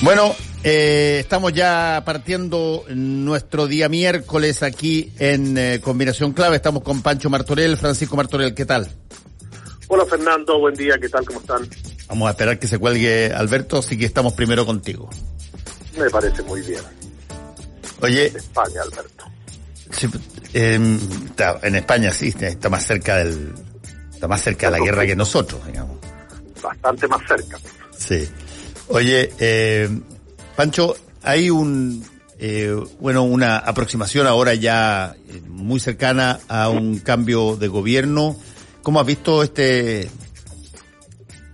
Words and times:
Bueno, 0.00 0.34
eh, 0.62 1.18
estamos 1.20 1.52
ya 1.52 2.02
partiendo 2.04 2.84
nuestro 2.88 3.66
día 3.66 3.88
miércoles 3.88 4.62
aquí 4.62 5.12
en 5.18 5.58
eh, 5.58 5.80
Combinación 5.82 6.32
Clave. 6.32 6.56
Estamos 6.56 6.84
con 6.84 7.02
Pancho 7.02 7.28
Martorell. 7.30 7.76
Francisco 7.76 8.16
Martorell, 8.16 8.54
¿qué 8.54 8.64
tal? 8.64 8.88
Hola 9.88 10.06
Fernando, 10.06 10.58
buen 10.60 10.74
día, 10.74 10.98
¿qué 11.00 11.08
tal? 11.08 11.24
¿Cómo 11.24 11.40
están? 11.40 11.68
Vamos 12.08 12.28
a 12.28 12.30
esperar 12.30 12.58
que 12.58 12.68
se 12.68 12.78
cuelgue 12.78 13.32
Alberto, 13.32 13.78
así 13.78 13.98
que 13.98 14.04
estamos 14.04 14.34
primero 14.34 14.64
contigo. 14.64 15.10
Me 15.98 16.08
parece 16.10 16.42
muy 16.42 16.60
bien. 16.60 16.82
Oye. 18.00 18.26
España, 18.26 18.82
Alberto. 18.82 19.24
eh, 20.54 20.74
en 21.62 21.74
España 21.74 22.12
sí, 22.12 22.32
está 22.38 22.68
más 22.68 22.86
cerca 22.86 23.16
del, 23.16 23.52
está 24.12 24.28
más 24.28 24.42
cerca 24.42 24.70
de 24.70 24.78
la 24.78 24.84
guerra 24.84 25.06
que 25.06 25.16
nosotros, 25.16 25.66
digamos. 25.66 25.98
Bastante 26.62 27.08
más 27.08 27.20
cerca. 27.26 27.58
Sí. 27.96 28.28
Oye, 28.88 29.30
eh, 29.38 29.88
Pancho, 30.56 30.96
hay 31.22 31.50
un, 31.50 32.04
eh, 32.38 32.74
bueno, 33.00 33.22
una 33.22 33.58
aproximación 33.58 34.26
ahora 34.26 34.54
ya 34.54 35.14
eh, 35.28 35.40
muy 35.46 35.80
cercana 35.80 36.40
a 36.48 36.68
un 36.68 36.98
cambio 36.98 37.56
de 37.56 37.68
gobierno. 37.68 38.36
¿Cómo 38.82 39.00
has 39.00 39.06
visto 39.06 39.42
este, 39.42 40.08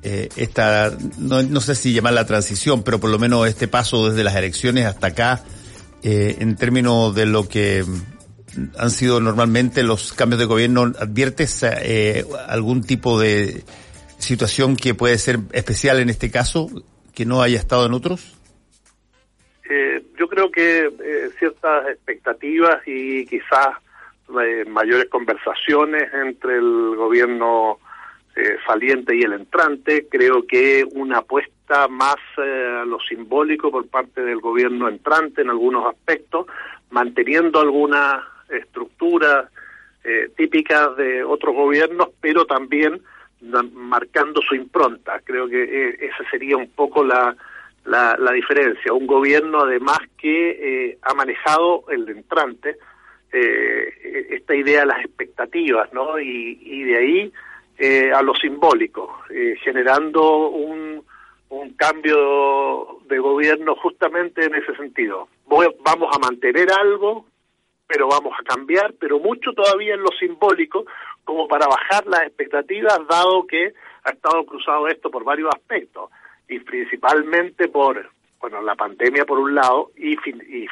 eh, 0.07 0.29
esta, 0.37 0.95
no, 1.17 1.61
sé 1.63 1.75
si 1.75 1.95
llamar 1.95 2.13
la 2.13 2.27
transición, 2.27 2.83
pero 2.83 3.01
por 3.01 3.09
lo 3.09 3.19
menos 3.19 3.49
este 3.49 3.69
paso 3.69 4.11
desde 4.11 4.23
las 4.23 4.37
elecciones 4.37 4.85
hasta 4.85 5.07
acá, 5.07 5.43
eh, 6.03 6.37
en 6.41 6.57
términos 6.57 7.15
de 7.15 7.25
lo 7.25 7.49
que 7.49 7.87
han 8.77 8.91
sido 8.91 9.19
normalmente 9.21 9.83
los 9.83 10.13
cambios 10.13 10.41
de 10.41 10.45
gobierno, 10.45 10.93
¿adviertes 11.01 11.59
eh, 11.63 12.27
algún 12.49 12.83
tipo 12.83 13.19
de 13.19 13.65
situación 14.19 14.77
que 14.77 14.95
puede 14.95 15.17
ser 15.17 15.41
especial 15.53 15.99
en 16.01 16.11
este 16.11 16.31
caso? 16.31 16.69
Que 17.15 17.25
no 17.25 17.43
haya 17.43 17.59
estado 17.59 17.87
en 17.87 17.95
otros? 17.95 18.37
Eh, 19.69 20.03
yo 20.19 20.29
creo 20.29 20.51
que 20.51 20.87
eh, 20.87 21.31
ciertas 21.39 21.89
expectativas 21.89 22.87
y 22.87 23.27
quizás 23.27 23.69
eh, 24.41 24.65
mayores 24.67 25.07
conversaciones 25.09 26.13
entre 26.13 26.57
el 26.57 26.95
gobierno 26.97 27.79
eh, 28.37 28.57
saliente 28.67 29.17
y 29.17 29.23
el 29.23 29.33
entrante, 29.33 30.07
creo 30.11 30.47
que 30.47 30.85
una 30.95 31.19
apuesta 31.19 31.89
más 31.89 32.17
a 32.37 32.85
lo 32.85 32.99
simbólico 33.01 33.71
por 33.71 33.87
parte 33.89 34.23
del 34.23 34.41
gobierno 34.41 34.89
entrante 34.89 35.43
en 35.43 35.51
algunos 35.51 35.87
aspectos, 35.87 36.47
manteniendo 36.91 37.61
algunas 37.61 38.23
estructuras 38.49 39.51
típicas 40.37 40.95
de 40.99 41.25
otros 41.25 41.55
gobiernos, 41.55 42.11
pero 42.21 42.45
también 42.45 43.01
marcando 43.73 44.41
su 44.43 44.55
impronta. 44.55 45.21
Creo 45.25 45.49
que 45.49 45.63
eh, 45.63 45.97
esa 46.01 46.29
sería 46.31 46.57
un 46.57 46.71
poco 46.71 47.05
la, 47.05 47.37
la, 47.85 48.17
la 48.19 48.33
diferencia. 48.33 48.93
Un 48.93 49.07
gobierno, 49.07 49.61
además, 49.61 49.99
que 50.17 50.51
eh, 50.51 50.99
ha 51.03 51.15
manejado 51.15 51.85
el 51.91 52.09
entrante 52.09 52.77
eh, 53.33 54.27
esta 54.31 54.55
idea 54.55 54.81
de 54.81 54.87
las 54.87 55.05
expectativas, 55.05 55.93
¿no? 55.93 56.19
Y, 56.19 56.59
y 56.63 56.83
de 56.85 56.97
ahí 56.97 57.33
eh, 57.79 58.13
a 58.13 58.23
lo 58.23 58.35
simbólico, 58.35 59.21
eh, 59.31 59.57
generando 59.63 60.49
un, 60.49 61.03
un 61.49 61.71
cambio 61.75 63.01
de 63.07 63.19
gobierno 63.19 63.75
justamente 63.77 64.45
en 64.45 64.55
ese 64.55 64.75
sentido. 64.77 65.29
Voy, 65.47 65.67
vamos 65.85 66.15
a 66.15 66.19
mantener 66.19 66.69
algo, 66.73 67.27
pero 67.87 68.09
vamos 68.09 68.33
a 68.39 68.45
cambiar, 68.45 68.95
pero 68.99 69.19
mucho 69.19 69.53
todavía 69.53 69.95
en 69.95 70.03
lo 70.03 70.11
simbólico, 70.19 70.87
como 71.25 71.49
para 71.49 71.67
bajar 71.67 72.07
las 72.07 72.23
expectativas, 72.23 72.99
dado 73.09 73.47
que 73.47 73.73
ha 74.05 74.11
estado 74.11 74.45
cruzado 74.45 74.89
esto 74.89 75.11
por 75.11 75.25
varios 75.25 75.51
aspectos, 75.55 76.11
y 76.49 76.59
principalmente 76.61 77.69
por 77.69 78.11
bueno 78.39 78.61
la 78.61 78.75
pandemia 78.75 79.25
por 79.25 79.39
un 79.39 79.55
lado 79.55 79.91
y, 79.97 80.17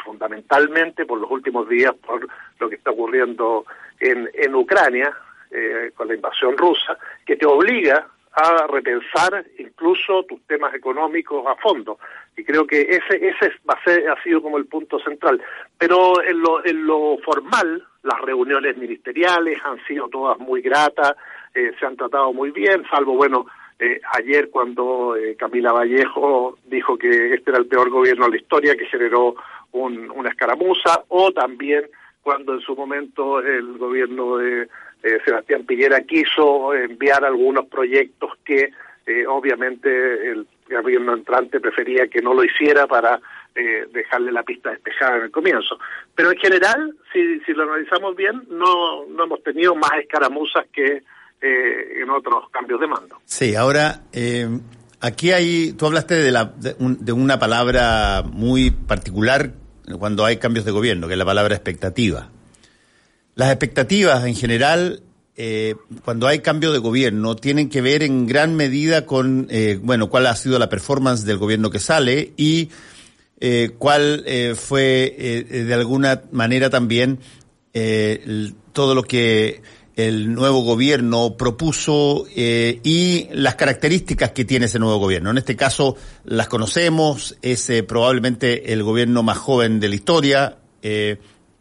fundamentalmente 0.05 1.07
por 1.07 1.19
los 1.19 1.31
últimos 1.31 1.69
días 1.69 1.95
por 2.07 2.29
lo 2.59 2.69
que 2.69 2.75
está 2.75 2.91
ocurriendo 2.91 3.65
en, 3.99 4.29
en 4.35 4.55
Ucrania 4.55 5.17
eh, 5.51 5.93
con 5.95 6.09
la 6.09 6.15
invasión 6.15 6.57
rusa, 6.57 6.99
que 7.25 7.37
te 7.37 7.47
obliga 7.47 8.07
a 8.33 8.67
repensar 8.67 9.45
incluso 9.59 10.25
tus 10.25 10.41
temas 10.47 10.75
económicos 10.75 11.47
a 11.47 11.55
fondo. 11.57 11.99
Y 12.37 12.45
creo 12.45 12.67
que 12.67 12.81
ese 12.81 13.29
ese 13.29 13.53
va 13.69 13.75
a 13.75 13.85
ser, 13.85 14.09
ha 14.09 14.23
sido 14.23 14.43
como 14.43 14.59
el 14.59 14.67
punto 14.67 14.99
central. 15.01 15.41
Pero 15.79 16.23
en 16.23 16.41
lo, 16.41 16.65
en 16.65 16.87
lo 16.87 17.19
formal, 17.25 17.87
las 18.03 18.21
reuniones 18.21 18.77
ministeriales 18.77 19.59
han 19.65 19.85
sido 19.87 20.09
todas 20.09 20.39
muy 20.39 20.63
gratas, 20.63 21.15
eh, 21.55 21.73
se 21.79 21.87
han 21.87 21.97
tratado 21.97 22.33
muy 22.33 22.51
bien, 22.51 22.85
salvo, 22.91 23.15
bueno, 23.15 23.47
eh, 23.79 24.01
ayer 24.15 24.49
cuando 24.51 25.17
eh, 25.17 25.37
Camila 25.37 25.73
Vallejo 25.73 26.57
dijo 26.67 26.97
que 26.97 27.35
este 27.35 27.51
era 27.51 27.59
el 27.59 27.67
peor 27.67 27.91
gobierno 27.91 28.27
de 28.27 28.31
la 28.31 28.37
historia, 28.37 28.77
que 28.77 28.87
generó 28.87 29.35
un, 29.73 30.11
una 30.11 30.31
escaramuza, 30.31 31.03
o 31.09 31.33
también 31.33 31.85
cuando 32.23 32.55
en 32.55 32.61
su 32.61 32.77
momento 32.77 33.41
el 33.41 33.77
gobierno 33.79 34.37
de 34.37 34.69
eh, 35.03 35.19
Sebastián 35.25 35.65
Piñera 35.65 36.03
quiso 36.03 36.73
enviar 36.75 37.25
algunos 37.25 37.67
proyectos 37.67 38.31
que 38.45 38.71
eh, 39.07 39.27
obviamente 39.27 40.31
el 40.31 40.47
gobierno 40.69 41.15
entrante 41.15 41.61
prefería 41.61 42.09
que 42.09 42.23
no 42.23 42.35
lo 42.35 42.45
hiciera 42.45 42.87
para 42.87 43.21
eh, 43.55 43.87
dejarle 43.93 44.33
la 44.33 44.43
pista 44.43 44.71
despejada 44.71 45.19
en 45.19 45.23
el 45.25 45.31
comienzo. 45.31 45.79
Pero 46.15 46.31
en 46.31 46.39
general, 46.39 46.95
si, 47.13 47.41
si 47.41 47.53
lo 47.53 47.65
analizamos 47.65 48.17
bien, 48.17 48.43
no, 48.49 49.07
no 49.07 49.25
hemos 49.25 49.43
tenido 49.43 49.75
más 49.75 49.93
escaramuzas 50.01 50.67
que 50.73 51.03
eh, 51.41 52.01
en 52.01 52.09
otros 52.09 52.49
cambios 52.51 52.81
de 52.81 52.87
mando. 52.87 53.19
Sí, 53.25 53.55
ahora, 53.55 54.03
eh, 54.13 54.49
aquí 55.01 55.33
hay, 55.33 55.73
tú 55.73 55.87
hablaste 55.87 56.15
de, 56.15 56.31
la, 56.31 56.45
de, 56.45 56.77
un, 56.79 57.05
de 57.05 57.13
una 57.13 57.39
palabra 57.39 58.23
muy 58.25 58.71
particular 58.71 59.51
cuando 59.99 60.25
hay 60.25 60.37
cambios 60.37 60.65
de 60.65 60.71
gobierno, 60.71 61.09
que 61.09 61.15
es 61.15 61.19
la 61.19 61.25
palabra 61.25 61.55
expectativa. 61.55 62.29
Las 63.35 63.51
expectativas 63.51 64.25
en 64.25 64.35
general, 64.35 65.01
eh, 65.35 65.77
cuando 66.05 66.27
hay 66.27 66.41
cambio 66.41 66.73
de 66.73 66.79
gobierno, 66.79 67.37
tienen 67.37 67.71
que 67.71 67.81
ver 67.81 68.03
en 68.03 68.27
gran 68.27 68.55
medida 68.55 69.07
con, 69.07 69.47
eh, 69.51 69.79
bueno, 69.83 70.11
cuál 70.11 70.27
ha 70.27 70.37
sido 70.37 70.59
la 70.59 70.69
performance 70.69 71.25
del 71.25 71.39
gobierno 71.39 71.71
que 71.71 71.79
sale 71.79 72.35
y 72.37 72.69
eh, 73.41 73.71
cuál 73.79 74.25
fue 74.57 75.47
de 75.51 75.75
alguna 75.75 76.23
manera 76.31 76.71
también 76.71 77.19
todo 78.73 78.95
lo 78.95 79.03
que 79.03 79.63
el 79.97 80.33
nuevo 80.33 80.63
gobierno 80.63 81.37
propuso 81.37 82.27
y 82.35 83.29
las 83.33 83.57
características 83.57 84.31
que 84.33 84.45
tiene 84.45 84.67
ese 84.67 84.79
nuevo 84.79 84.99
gobierno. 84.99 85.31
En 85.31 85.39
este 85.39 85.57
caso 85.57 85.97
las 86.25 86.47
conocemos, 86.47 87.37
es 87.43 87.69
probablemente 87.89 88.73
el 88.73 88.83
gobierno 88.85 89.23
más 89.23 89.39
joven 89.39 89.81
de 89.81 89.89
la 89.89 89.95
historia 89.95 90.59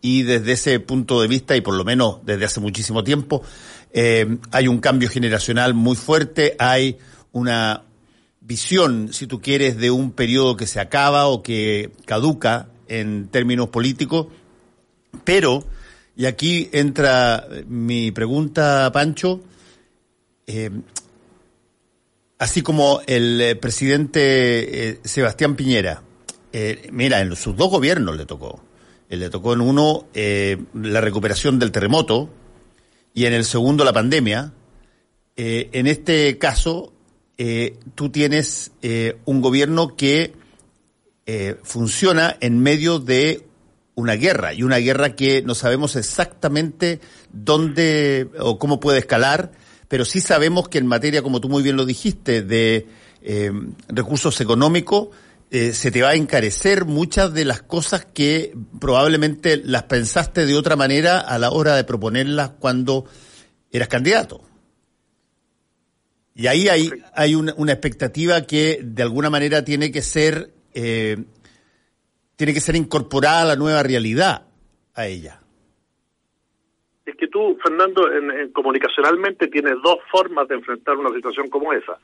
y 0.01 0.23
desde 0.23 0.53
ese 0.53 0.79
punto 0.79 1.21
de 1.21 1.27
vista, 1.27 1.55
y 1.55 1.61
por 1.61 1.75
lo 1.75 1.85
menos 1.85 2.19
desde 2.25 2.45
hace 2.45 2.59
muchísimo 2.59 3.03
tiempo, 3.03 3.43
eh, 3.93 4.37
hay 4.51 4.67
un 4.67 4.79
cambio 4.79 5.09
generacional 5.09 5.73
muy 5.73 5.95
fuerte, 5.95 6.55
hay 6.57 6.97
una 7.31 7.83
visión, 8.41 9.13
si 9.13 9.27
tú 9.27 9.39
quieres, 9.39 9.77
de 9.77 9.91
un 9.91 10.11
periodo 10.11 10.57
que 10.57 10.65
se 10.65 10.79
acaba 10.79 11.27
o 11.27 11.43
que 11.43 11.91
caduca 12.05 12.69
en 12.87 13.27
términos 13.27 13.69
políticos, 13.69 14.27
pero, 15.23 15.63
y 16.15 16.25
aquí 16.25 16.69
entra 16.71 17.47
mi 17.67 18.11
pregunta, 18.11 18.89
Pancho, 18.91 19.41
eh, 20.47 20.71
así 22.39 22.63
como 22.63 23.01
el 23.05 23.39
eh, 23.39 23.55
presidente 23.55 24.99
Sebastián 25.03 25.55
Piñera, 25.55 26.01
mira, 26.91 27.21
en 27.21 27.33
sus 27.35 27.55
dos 27.55 27.69
gobiernos 27.69 28.17
le 28.17 28.25
tocó, 28.25 28.61
le 29.17 29.29
tocó 29.29 29.53
en 29.53 29.61
uno 29.61 30.07
eh, 30.13 30.57
la 30.73 31.01
recuperación 31.01 31.59
del 31.59 31.71
terremoto 31.71 32.29
y 33.13 33.25
en 33.25 33.33
el 33.33 33.45
segundo 33.45 33.83
la 33.83 33.93
pandemia. 33.93 34.53
Eh, 35.35 35.69
en 35.73 35.87
este 35.87 36.37
caso, 36.37 36.93
eh, 37.37 37.77
tú 37.95 38.09
tienes 38.09 38.71
eh, 38.81 39.17
un 39.25 39.41
gobierno 39.41 39.95
que 39.95 40.33
eh, 41.25 41.57
funciona 41.63 42.35
en 42.39 42.59
medio 42.59 42.99
de 42.99 43.45
una 43.95 44.13
guerra 44.13 44.53
y 44.53 44.63
una 44.63 44.77
guerra 44.77 45.15
que 45.15 45.41
no 45.41 45.55
sabemos 45.55 45.95
exactamente 45.95 46.99
dónde 47.31 48.29
o 48.39 48.57
cómo 48.57 48.79
puede 48.79 48.99
escalar, 48.99 49.51
pero 49.87 50.05
sí 50.05 50.21
sabemos 50.21 50.69
que 50.69 50.77
en 50.77 50.87
materia, 50.87 51.21
como 51.21 51.41
tú 51.41 51.49
muy 51.49 51.63
bien 51.63 51.77
lo 51.77 51.85
dijiste, 51.85 52.41
de 52.41 52.87
eh, 53.21 53.51
recursos 53.87 54.39
económicos, 54.41 55.09
eh, 55.53 55.73
se 55.73 55.91
te 55.91 56.01
va 56.01 56.11
a 56.11 56.15
encarecer 56.15 56.85
muchas 56.85 57.33
de 57.33 57.43
las 57.43 57.61
cosas 57.61 58.05
que 58.05 58.53
probablemente 58.79 59.57
las 59.57 59.83
pensaste 59.83 60.45
de 60.45 60.55
otra 60.55 60.77
manera 60.77 61.19
a 61.19 61.37
la 61.37 61.51
hora 61.51 61.75
de 61.75 61.83
proponerlas 61.83 62.51
cuando 62.51 63.03
eras 63.69 63.89
candidato. 63.89 64.41
Y 66.33 66.47
ahí 66.47 66.69
hay, 66.69 66.89
hay 67.13 67.35
una, 67.35 67.53
una, 67.57 67.73
expectativa 67.73 68.41
que 68.43 68.79
de 68.81 69.03
alguna 69.03 69.29
manera 69.29 69.65
tiene 69.65 69.91
que 69.91 70.01
ser 70.01 70.51
eh, 70.73 71.17
tiene 72.37 72.53
que 72.53 72.61
ser 72.61 72.77
incorporada 72.77 73.41
a 73.41 73.45
la 73.45 73.55
nueva 73.57 73.83
realidad 73.83 74.47
a 74.95 75.05
ella. 75.07 75.41
Es 77.05 77.17
que 77.17 77.27
tú, 77.27 77.57
Fernando, 77.61 78.09
en, 78.09 78.31
en, 78.31 78.51
comunicacionalmente 78.53 79.47
tienes 79.49 79.73
dos 79.83 79.97
formas 80.09 80.47
de 80.47 80.55
enfrentar 80.55 80.95
una 80.95 81.13
situación 81.13 81.49
como 81.49 81.73
esa. 81.73 81.99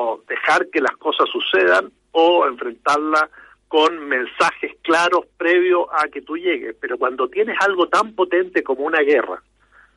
O 0.00 0.22
dejar 0.28 0.68
que 0.68 0.80
las 0.80 0.96
cosas 0.96 1.28
sucedan 1.28 1.90
o 2.12 2.46
enfrentarla 2.46 3.28
con 3.66 3.98
mensajes 4.06 4.76
claros 4.82 5.26
previos 5.36 5.88
a 5.90 6.06
que 6.06 6.22
tú 6.22 6.36
llegues. 6.36 6.76
Pero 6.80 6.98
cuando 6.98 7.28
tienes 7.28 7.56
algo 7.60 7.88
tan 7.88 8.14
potente 8.14 8.62
como 8.62 8.84
una 8.84 9.00
guerra, 9.00 9.42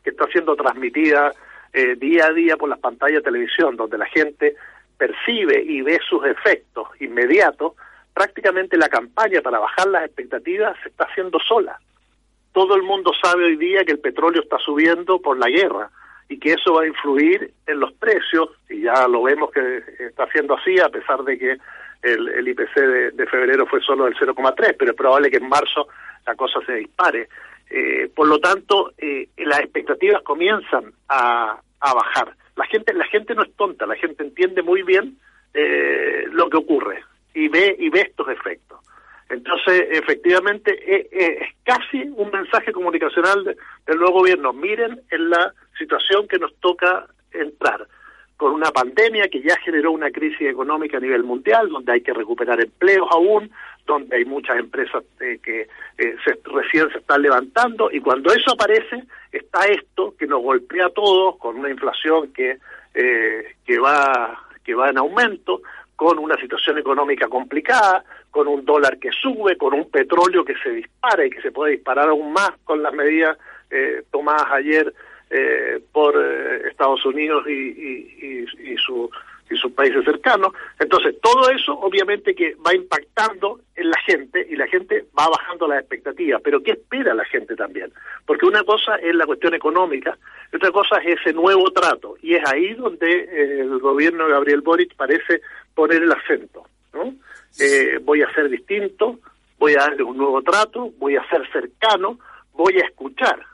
que 0.04 0.10
está 0.10 0.26
siendo 0.32 0.56
transmitida 0.56 1.32
eh, 1.72 1.96
día 1.98 2.26
a 2.26 2.34
día 2.34 2.58
por 2.58 2.68
las 2.68 2.80
pantallas 2.80 3.18
de 3.18 3.32
televisión, 3.32 3.78
donde 3.78 4.00
la 4.00 4.08
gente 4.08 4.56
percibe 4.98 5.62
y 5.62 5.82
ve 5.82 6.00
sus 6.10 6.26
efectos 6.26 6.88
inmediatos, 7.00 7.74
prácticamente 8.12 8.78
la 8.78 8.90
campaña 8.90 9.42
para 9.42 9.60
bajar 9.60 9.88
las 9.88 10.06
expectativas 10.06 10.76
se 10.82 10.90
está 10.90 11.06
haciendo 11.06 11.38
sola. 11.40 11.80
Todo 12.54 12.76
el 12.76 12.82
mundo 12.82 13.12
sabe 13.22 13.46
hoy 13.46 13.56
día 13.56 13.86
que 13.86 13.92
el 13.92 14.00
petróleo 14.00 14.42
está 14.42 14.58
subiendo 14.58 15.22
por 15.22 15.38
la 15.38 15.48
guerra 15.48 15.92
y 16.32 16.40
que 16.40 16.54
eso 16.54 16.76
va 16.76 16.84
a 16.84 16.88
influir 16.88 17.52
en 17.68 17.82
los 17.82 17.92
precios, 17.92 18.52
y 18.70 18.84
ya 18.84 19.06
lo 19.06 19.22
vemos 19.24 19.52
que 19.52 19.84
está 20.00 20.26
siendo 20.32 20.56
así, 20.56 20.80
a 20.80 20.88
pesar 20.88 21.22
de 21.26 21.38
que 21.38 21.58
el, 22.04 22.48
IPC 22.48 22.74
de, 23.14 23.28
febrero 23.28 23.66
fue 23.66 23.82
solo 23.82 24.06
del 24.06 24.16
0,3, 24.16 24.76
pero 24.80 24.92
es 24.92 24.98
probable 24.98 25.30
que 25.30 25.38
en 25.38 25.50
marzo 25.50 25.90
la 26.26 26.34
cosa 26.36 26.62
se 26.66 26.76
dispare. 26.76 27.28
Eh, 27.70 28.10
por 28.16 28.30
lo 28.30 28.40
tanto, 28.40 28.94
eh, 28.98 29.28
las 29.40 29.60
expectativas 29.60 30.22
comienzan 30.22 30.94
a, 31.10 31.60
a, 31.82 31.94
bajar. 31.94 32.34
La 32.56 32.66
gente, 32.66 32.94
la 32.94 33.06
gente 33.08 33.36
no 33.36 33.44
es 33.44 33.54
tonta, 33.58 33.86
la 33.86 33.96
gente 33.98 34.24
entiende 34.24 34.62
muy 34.62 34.84
bien 34.84 35.18
eh, 35.54 36.28
lo 36.32 36.50
que 36.50 36.58
ocurre 36.58 37.04
y 37.34 37.50
ve 37.50 37.76
y 37.78 37.90
ve 37.90 38.04
estos 38.08 38.30
efectos. 38.30 38.80
Entonces, 39.28 39.86
efectivamente, 39.92 40.78
es, 40.88 41.08
es 41.12 41.50
casi 41.66 42.04
un 42.16 42.32
mensaje 42.32 42.72
comunicacional 42.72 43.44
del 43.86 43.98
nuevo 43.98 44.20
gobierno. 44.20 44.54
Miren 44.54 45.02
en 45.10 45.30
la 45.30 45.54
situación 45.82 46.28
que 46.28 46.40
nos 46.40 46.54
toca 46.56 47.08
entrar. 47.34 47.88
Con 48.38 48.54
una 48.54 48.72
pandemia 48.72 49.28
que 49.28 49.42
ya 49.42 49.56
generó 49.58 49.92
una 49.92 50.10
crisis 50.10 50.48
económica 50.48 50.98
a 50.98 51.00
nivel 51.00 51.24
mundial, 51.24 51.70
donde 51.70 51.92
hay 51.92 52.02
que 52.02 52.14
recuperar 52.14 52.60
empleos 52.60 53.08
aún, 53.12 53.52
donde 53.86 54.16
hay 54.16 54.26
muchas 54.26 54.58
empresas 54.58 55.04
eh, 55.20 55.40
que 55.44 55.68
eh, 55.98 56.16
se, 56.24 56.40
recién 56.46 56.90
se 56.92 57.00
están 57.00 57.22
levantando, 57.22 57.90
y 57.92 58.00
cuando 58.00 58.32
eso 58.34 58.52
aparece, 58.54 59.04
está 59.32 59.66
esto 59.66 60.16
que 60.18 60.28
nos 60.28 60.42
golpea 60.42 60.88
a 60.88 60.90
todos, 60.90 61.38
con 61.38 61.58
una 61.58 61.70
inflación 61.70 62.32
que, 62.34 62.58
eh, 62.94 63.56
que, 63.66 63.80
va, 63.80 64.48
que 64.64 64.74
va 64.74 64.90
en 64.90 64.98
aumento, 64.98 65.62
con 65.96 66.18
una 66.18 66.36
situación 66.38 66.80
económica 66.80 67.28
complicada, 67.28 68.04
con 68.32 68.48
un 68.48 68.66
dólar 68.66 68.98
que 68.98 69.12
sube, 69.12 69.56
con 69.56 69.74
un 69.74 69.90
petróleo 69.90 70.44
que 70.44 70.56
se 70.64 70.72
dispara 70.72 71.26
y 71.26 71.30
que 71.30 71.42
se 71.42 71.52
puede 71.52 71.74
disparar 71.74 72.10
aún 72.10 72.34
más 72.34 72.52
con 72.64 72.82
las 72.82 72.94
medidas 72.94 73.38
tomadas 74.10 74.48
ayer 74.52 74.94
eh, 75.34 75.80
por 75.94 76.14
eh, 76.18 76.68
Estados 76.68 77.06
Unidos 77.06 77.46
y, 77.48 77.52
y, 77.52 78.46
y, 78.74 78.76
su, 78.76 79.10
y 79.50 79.56
sus 79.56 79.72
países 79.72 80.04
cercanos. 80.04 80.52
Entonces, 80.78 81.16
todo 81.22 81.50
eso 81.50 81.72
obviamente 81.80 82.36
que 82.36 82.56
va 82.56 82.76
impactando 82.76 83.62
en 83.78 83.92
la 83.92 83.98
gente 84.02 84.46
y 84.50 84.58
la 84.58 84.68
gente 84.68 85.06
va 85.18 85.30
bajando 85.30 85.70
las 85.70 85.80
expectativas. 85.80 86.42
Pero 86.44 86.62
¿qué 86.62 86.72
espera 86.72 87.14
la 87.14 87.24
gente 87.24 87.56
también? 87.56 87.94
Porque 88.26 88.46
una 88.46 88.66
cosa 88.66 88.96
es 88.98 89.16
la 89.16 89.26
cuestión 89.26 89.54
económica 89.54 90.18
y 90.52 90.58
otra 90.58 90.70
cosa 90.72 90.98
es 90.98 91.18
ese 91.22 91.32
nuevo 91.32 91.72
trato. 91.72 92.18
Y 92.22 92.36
es 92.36 92.46
ahí 92.52 92.74
donde 92.74 93.10
eh, 93.10 93.62
el 93.62 93.80
gobierno 93.80 94.26
de 94.26 94.34
Gabriel 94.34 94.60
Boric 94.60 94.96
parece 94.98 95.40
poner 95.74 96.04
el 96.04 96.12
acento. 96.12 96.66
¿no? 96.94 97.14
voy 98.02 98.22
a 98.22 98.34
ser 98.34 98.50
distinto, 98.50 99.20
voy 99.58 99.76
a 99.76 99.84
darle 99.84 100.04
un 100.04 100.18
nuevo 100.18 100.42
trato, 100.42 100.92
voy 100.98 101.16
a 101.16 101.26
ser 101.30 101.50
cercano, 101.54 102.20
voy 102.54 102.80
a 102.82 102.86
escuchar 102.86 103.46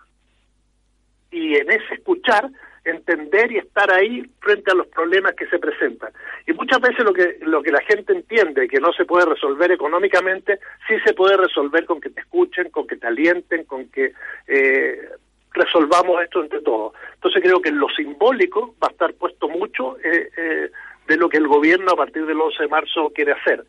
y 1.32 1.56
en 1.56 1.70
ese 1.72 1.96
escuchar 1.96 2.50
entender 2.90 3.52
y 3.52 3.58
estar 3.58 3.92
ahí 3.92 4.24
frente 4.40 4.72
a 4.72 4.76
los 4.76 4.88
problemas 4.88 5.34
que 5.34 5.48
se 5.48 5.60
presentan. 5.60 6.12
Y 6.46 6.54
muchas 6.54 6.80
veces 6.80 7.04
lo 7.04 7.14
que 7.14 7.38
lo 7.42 7.62
que 7.62 7.72
la 7.72 7.82
gente 7.82 8.14
entiende 8.14 8.68
que 8.68 8.80
no 8.80 8.92
se 8.94 9.06
puede 9.06 9.26
resolver 9.26 9.72
económicamente, 9.72 10.60
sí 10.88 10.96
se 11.06 11.14
puede 11.14 11.38
resolver 11.38 11.86
con 11.86 12.00
que 12.00 12.10
te 12.10 12.22
escuchen, 12.22 12.70
con 12.70 12.88
que 12.88 12.96
te 12.96 13.08
alienten, 13.08 13.66
con 13.66 13.90
que 13.90 14.14
eh, 14.48 15.10
resolvamos 15.52 16.22
esto 16.24 16.42
entre 16.42 16.62
todos. 16.62 16.94
Entonces 17.16 17.42
creo 17.44 17.62
que 17.62 17.70
en 17.70 17.80
lo 17.80 17.90
simbólico 17.90 18.76
va 18.82 18.88
a 18.88 18.92
estar 18.92 19.14
puesto 19.14 19.50
mucho 19.50 19.98
eh, 20.04 20.30
eh, 20.38 20.72
de 21.08 21.18
lo 21.18 21.30
que 21.30 21.38
el 21.38 21.48
gobierno 21.48 21.92
a 21.92 21.98
partir 21.98 22.26
del 22.26 22.40
11 22.40 22.64
de 22.64 22.70
marzo 22.70 23.12
quiere 23.14 23.34
hacer. 23.34 23.64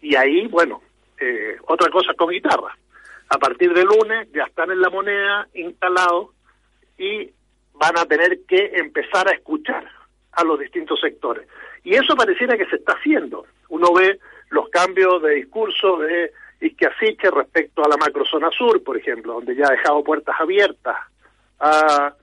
Y 0.00 0.16
ahí, 0.16 0.46
bueno, 0.46 0.82
otra 1.66 1.90
cosa 1.90 2.14
con 2.14 2.30
guitarra. 2.30 2.74
A 3.28 3.38
partir 3.38 3.72
del 3.74 3.84
lunes 3.84 4.28
ya 4.32 4.44
están 4.44 4.70
en 4.70 4.80
la 4.80 4.88
moneda 4.88 5.46
instalados 5.52 6.30
y 7.00 7.32
van 7.72 7.98
a 7.98 8.04
tener 8.04 8.40
que 8.46 8.72
empezar 8.74 9.26
a 9.26 9.32
escuchar 9.32 9.90
a 10.32 10.44
los 10.44 10.60
distintos 10.60 11.00
sectores. 11.00 11.48
Y 11.82 11.94
eso 11.94 12.14
pareciera 12.14 12.58
que 12.58 12.66
se 12.66 12.76
está 12.76 12.92
haciendo. 12.92 13.46
Uno 13.70 13.94
ve 13.94 14.20
los 14.50 14.68
cambios 14.68 15.22
de 15.22 15.36
discurso 15.36 15.96
de 15.96 16.30
Isquiasiche 16.60 17.30
respecto 17.30 17.82
a 17.82 17.88
la 17.88 17.96
macrozona 17.96 18.50
sur, 18.50 18.84
por 18.84 18.98
ejemplo, 18.98 19.32
donde 19.32 19.56
ya 19.56 19.64
ha 19.66 19.72
dejado 19.72 20.04
puertas 20.04 20.36
abiertas 20.38 20.96
a, 21.58 22.14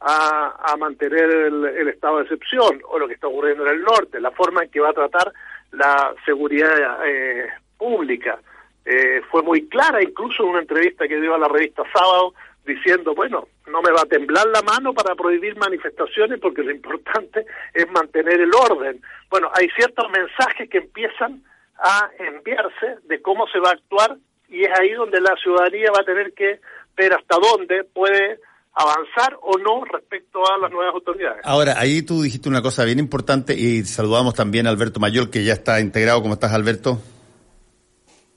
a, 0.00 0.76
mantener 0.78 1.30
el, 1.30 1.88
estado 1.88 2.16
de 2.16 2.24
excepción, 2.24 2.80
o 2.88 2.98
lo 2.98 3.06
que 3.06 3.14
está 3.14 3.28
ocurriendo 3.28 3.64
en 3.64 3.74
el 3.76 3.82
norte, 3.82 4.20
la 4.20 4.32
forma 4.32 4.64
en 4.64 4.70
que 4.70 4.80
va 4.80 4.90
a 4.90 4.94
tratar 4.94 5.32
la 5.70 6.12
seguridad 6.24 6.98
eh, 7.06 7.48
pública. 7.78 8.40
Eh, 8.84 9.22
fue 9.30 9.42
muy 9.42 9.68
clara, 9.68 10.02
incluso 10.02 10.42
en 10.42 10.48
una 10.50 10.60
entrevista 10.60 11.06
que 11.06 11.20
dio 11.20 11.34
a 11.34 11.38
la 11.38 11.48
revista 11.48 11.84
Sábado, 11.94 12.34
diciendo, 12.64 13.14
bueno, 13.14 13.48
no 13.70 13.82
me 13.82 13.90
va 13.90 14.02
a 14.02 14.06
temblar 14.06 14.46
la 14.46 14.62
mano 14.62 14.92
para 14.94 15.14
prohibir 15.14 15.56
manifestaciones 15.56 16.40
porque 16.40 16.62
lo 16.62 16.70
importante 16.70 17.44
es 17.72 17.90
mantener 17.90 18.40
el 18.40 18.54
orden. 18.54 19.00
Bueno, 19.30 19.50
hay 19.54 19.68
ciertos 19.76 20.06
mensajes 20.10 20.68
que 20.68 20.78
empiezan 20.78 21.42
a 21.78 22.10
enviarse 22.18 22.98
de 23.04 23.20
cómo 23.20 23.46
se 23.48 23.58
va 23.58 23.70
a 23.70 23.72
actuar 23.72 24.16
y 24.48 24.62
es 24.62 24.70
ahí 24.78 24.92
donde 24.92 25.20
la 25.20 25.34
ciudadanía 25.36 25.90
va 25.94 26.00
a 26.00 26.04
tener 26.04 26.32
que 26.32 26.60
ver 26.96 27.12
hasta 27.12 27.36
dónde 27.38 27.84
puede 27.84 28.38
avanzar 28.74 29.38
o 29.42 29.56
no 29.58 29.84
respecto 29.84 30.40
a 30.50 30.58
las 30.58 30.70
nuevas 30.70 30.94
autoridades. 30.94 31.40
Ahora, 31.44 31.78
ahí 31.78 32.02
tú 32.02 32.22
dijiste 32.22 32.48
una 32.48 32.62
cosa 32.62 32.84
bien 32.84 32.98
importante 32.98 33.54
y 33.54 33.84
saludamos 33.84 34.34
también 34.34 34.66
a 34.66 34.70
Alberto 34.70 35.00
Mayor, 35.00 35.30
que 35.30 35.44
ya 35.44 35.52
está 35.52 35.80
integrado. 35.80 36.22
¿Cómo 36.22 36.34
estás, 36.34 36.52
Alberto? 36.52 37.00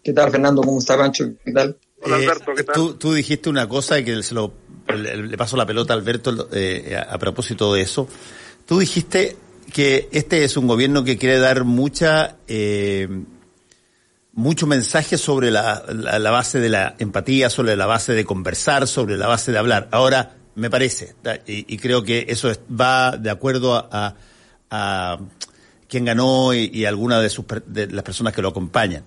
¿Qué 0.03 0.13
tal, 0.13 0.31
Fernando? 0.31 0.61
¿Cómo 0.61 0.79
está, 0.79 0.97
Pancho? 0.97 1.25
¿Qué 1.43 1.51
tal? 1.51 1.77
Eh, 2.07 2.65
tú, 2.73 3.13
dijiste 3.13 3.49
una 3.49 3.67
cosa 3.67 3.99
y 3.99 4.03
que 4.03 4.23
se 4.23 4.33
lo, 4.33 4.53
le, 4.95 5.37
paso 5.37 5.57
la 5.57 5.65
pelota 5.65 5.93
a 5.93 5.97
Alberto 5.97 6.49
eh, 6.51 6.97
a, 6.97 7.17
propósito 7.17 7.73
de 7.73 7.81
eso. 7.81 8.07
Tú 8.65 8.79
dijiste 8.79 9.37
que 9.73 10.09
este 10.11 10.43
es 10.43 10.57
un 10.57 10.67
gobierno 10.67 11.03
que 11.03 11.17
quiere 11.17 11.39
dar 11.39 11.63
mucha 11.65 12.37
eh, 12.47 13.07
mucho 14.33 14.67
mensaje 14.67 15.17
sobre 15.17 15.49
la, 15.49 15.83
la, 15.89 16.31
base 16.31 16.59
de 16.59 16.69
la 16.69 16.95
empatía, 16.99 17.49
sobre 17.49 17.75
la 17.75 17.87
base 17.87 18.13
de 18.13 18.23
conversar, 18.23 18.87
sobre 18.87 19.17
la 19.17 19.27
base 19.27 19.51
de 19.51 19.57
hablar. 19.57 19.89
Ahora, 19.91 20.35
me 20.53 20.69
parece, 20.69 21.15
y, 21.47 21.77
creo 21.77 22.03
que 22.03 22.27
eso 22.29 22.51
va 22.69 23.17
de 23.17 23.31
acuerdo 23.31 23.75
a, 23.75 24.15
a, 24.69 25.19
quien 25.87 26.05
ganó 26.05 26.53
y, 26.53 26.69
y 26.71 26.85
algunas 26.85 27.21
de, 27.23 27.29
sus, 27.29 27.45
de 27.65 27.87
las 27.87 28.03
personas 28.03 28.33
que 28.33 28.43
lo 28.43 28.49
acompañan. 28.49 29.05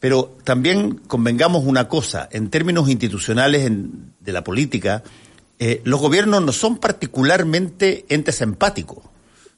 Pero 0.00 0.36
también 0.44 0.94
convengamos 1.06 1.64
una 1.64 1.88
cosa, 1.88 2.28
en 2.30 2.50
términos 2.50 2.88
institucionales 2.88 3.70
de 4.20 4.32
la 4.32 4.44
política, 4.44 5.02
eh, 5.58 5.80
los 5.84 6.00
gobiernos 6.00 6.42
no 6.42 6.52
son 6.52 6.78
particularmente 6.78 8.06
entes 8.08 8.40
empáticos, 8.42 9.02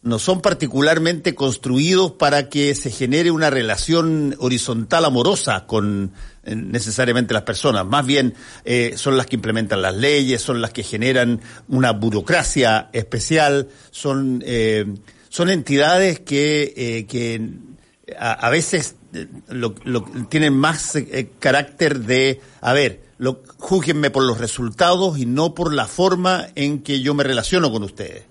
no 0.02 0.18
son 0.18 0.40
particularmente 0.40 1.34
construidos 1.34 2.12
para 2.12 2.48
que 2.48 2.74
se 2.74 2.90
genere 2.90 3.30
una 3.30 3.50
relación 3.50 4.34
horizontal 4.38 5.04
amorosa 5.04 5.66
con 5.66 6.12
eh, 6.44 6.56
necesariamente 6.56 7.34
las 7.34 7.42
personas, 7.42 7.84
más 7.84 8.06
bien 8.06 8.32
eh, 8.64 8.94
son 8.96 9.18
las 9.18 9.26
que 9.26 9.36
implementan 9.36 9.82
las 9.82 9.94
leyes, 9.94 10.40
son 10.40 10.62
las 10.62 10.72
que 10.72 10.84
generan 10.84 11.42
una 11.68 11.92
burocracia 11.92 12.88
especial, 12.94 13.68
son, 13.90 14.42
son 15.28 15.50
entidades 15.50 16.20
que, 16.20 17.04
que 17.06 17.50
a 18.18 18.48
veces 18.48 18.96
lo, 19.48 19.74
lo, 19.84 20.02
tienen 20.28 20.56
más 20.56 20.96
eh, 20.96 21.30
carácter 21.38 22.00
de, 22.00 22.40
a 22.60 22.72
ver, 22.72 23.02
lo, 23.18 23.42
júguenme 23.58 24.10
por 24.10 24.24
los 24.24 24.38
resultados 24.38 25.18
y 25.18 25.26
no 25.26 25.54
por 25.54 25.74
la 25.74 25.86
forma 25.86 26.48
en 26.54 26.82
que 26.82 27.00
yo 27.00 27.14
me 27.14 27.24
relaciono 27.24 27.70
con 27.70 27.82
ustedes. 27.82 28.24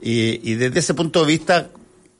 Y, 0.00 0.50
y 0.50 0.54
desde 0.54 0.80
ese 0.80 0.94
punto 0.94 1.20
de 1.20 1.26
vista, 1.26 1.70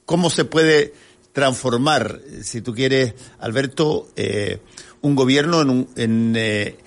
¿cómo 0.05 0.29
se 0.29 0.45
puede 0.45 0.93
transformar, 1.33 2.21
si 2.43 2.61
tú 2.61 2.73
quieres, 2.73 3.13
Alberto, 3.39 4.09
eh, 4.15 4.59
un 5.01 5.15
gobierno 5.15 5.61
en, 5.61 5.69
un, 5.69 5.89
en 5.95 6.33
eh, 6.35 6.77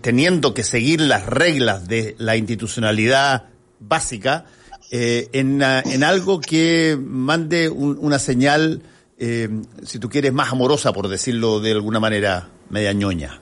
teniendo 0.00 0.54
que 0.54 0.62
seguir 0.62 1.00
las 1.00 1.26
reglas 1.26 1.88
de 1.88 2.14
la 2.18 2.36
institucionalidad 2.36 3.44
básica 3.80 4.44
eh, 4.90 5.28
en, 5.32 5.62
en, 5.62 6.04
algo 6.04 6.40
que 6.40 6.98
mande 7.00 7.68
un, 7.68 7.98
una 7.98 8.18
señal 8.18 8.82
eh, 9.24 9.48
si 9.84 10.00
tú 10.00 10.08
quieres, 10.08 10.32
más 10.32 10.50
amorosa, 10.50 10.92
por 10.92 11.06
decirlo 11.06 11.60
de 11.60 11.70
alguna 11.70 12.00
manera, 12.00 12.48
media 12.70 12.92
ñoña. 12.92 13.40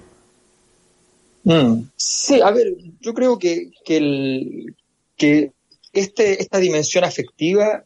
Mm, 1.44 1.84
sí, 1.96 2.42
a 2.42 2.50
ver, 2.50 2.76
yo 3.00 3.14
creo 3.14 3.38
que, 3.38 3.70
que, 3.82 3.96
el, 3.96 4.76
que 5.16 5.52
este, 5.94 6.42
esta 6.42 6.58
dimensión 6.58 7.02
afectiva 7.02 7.82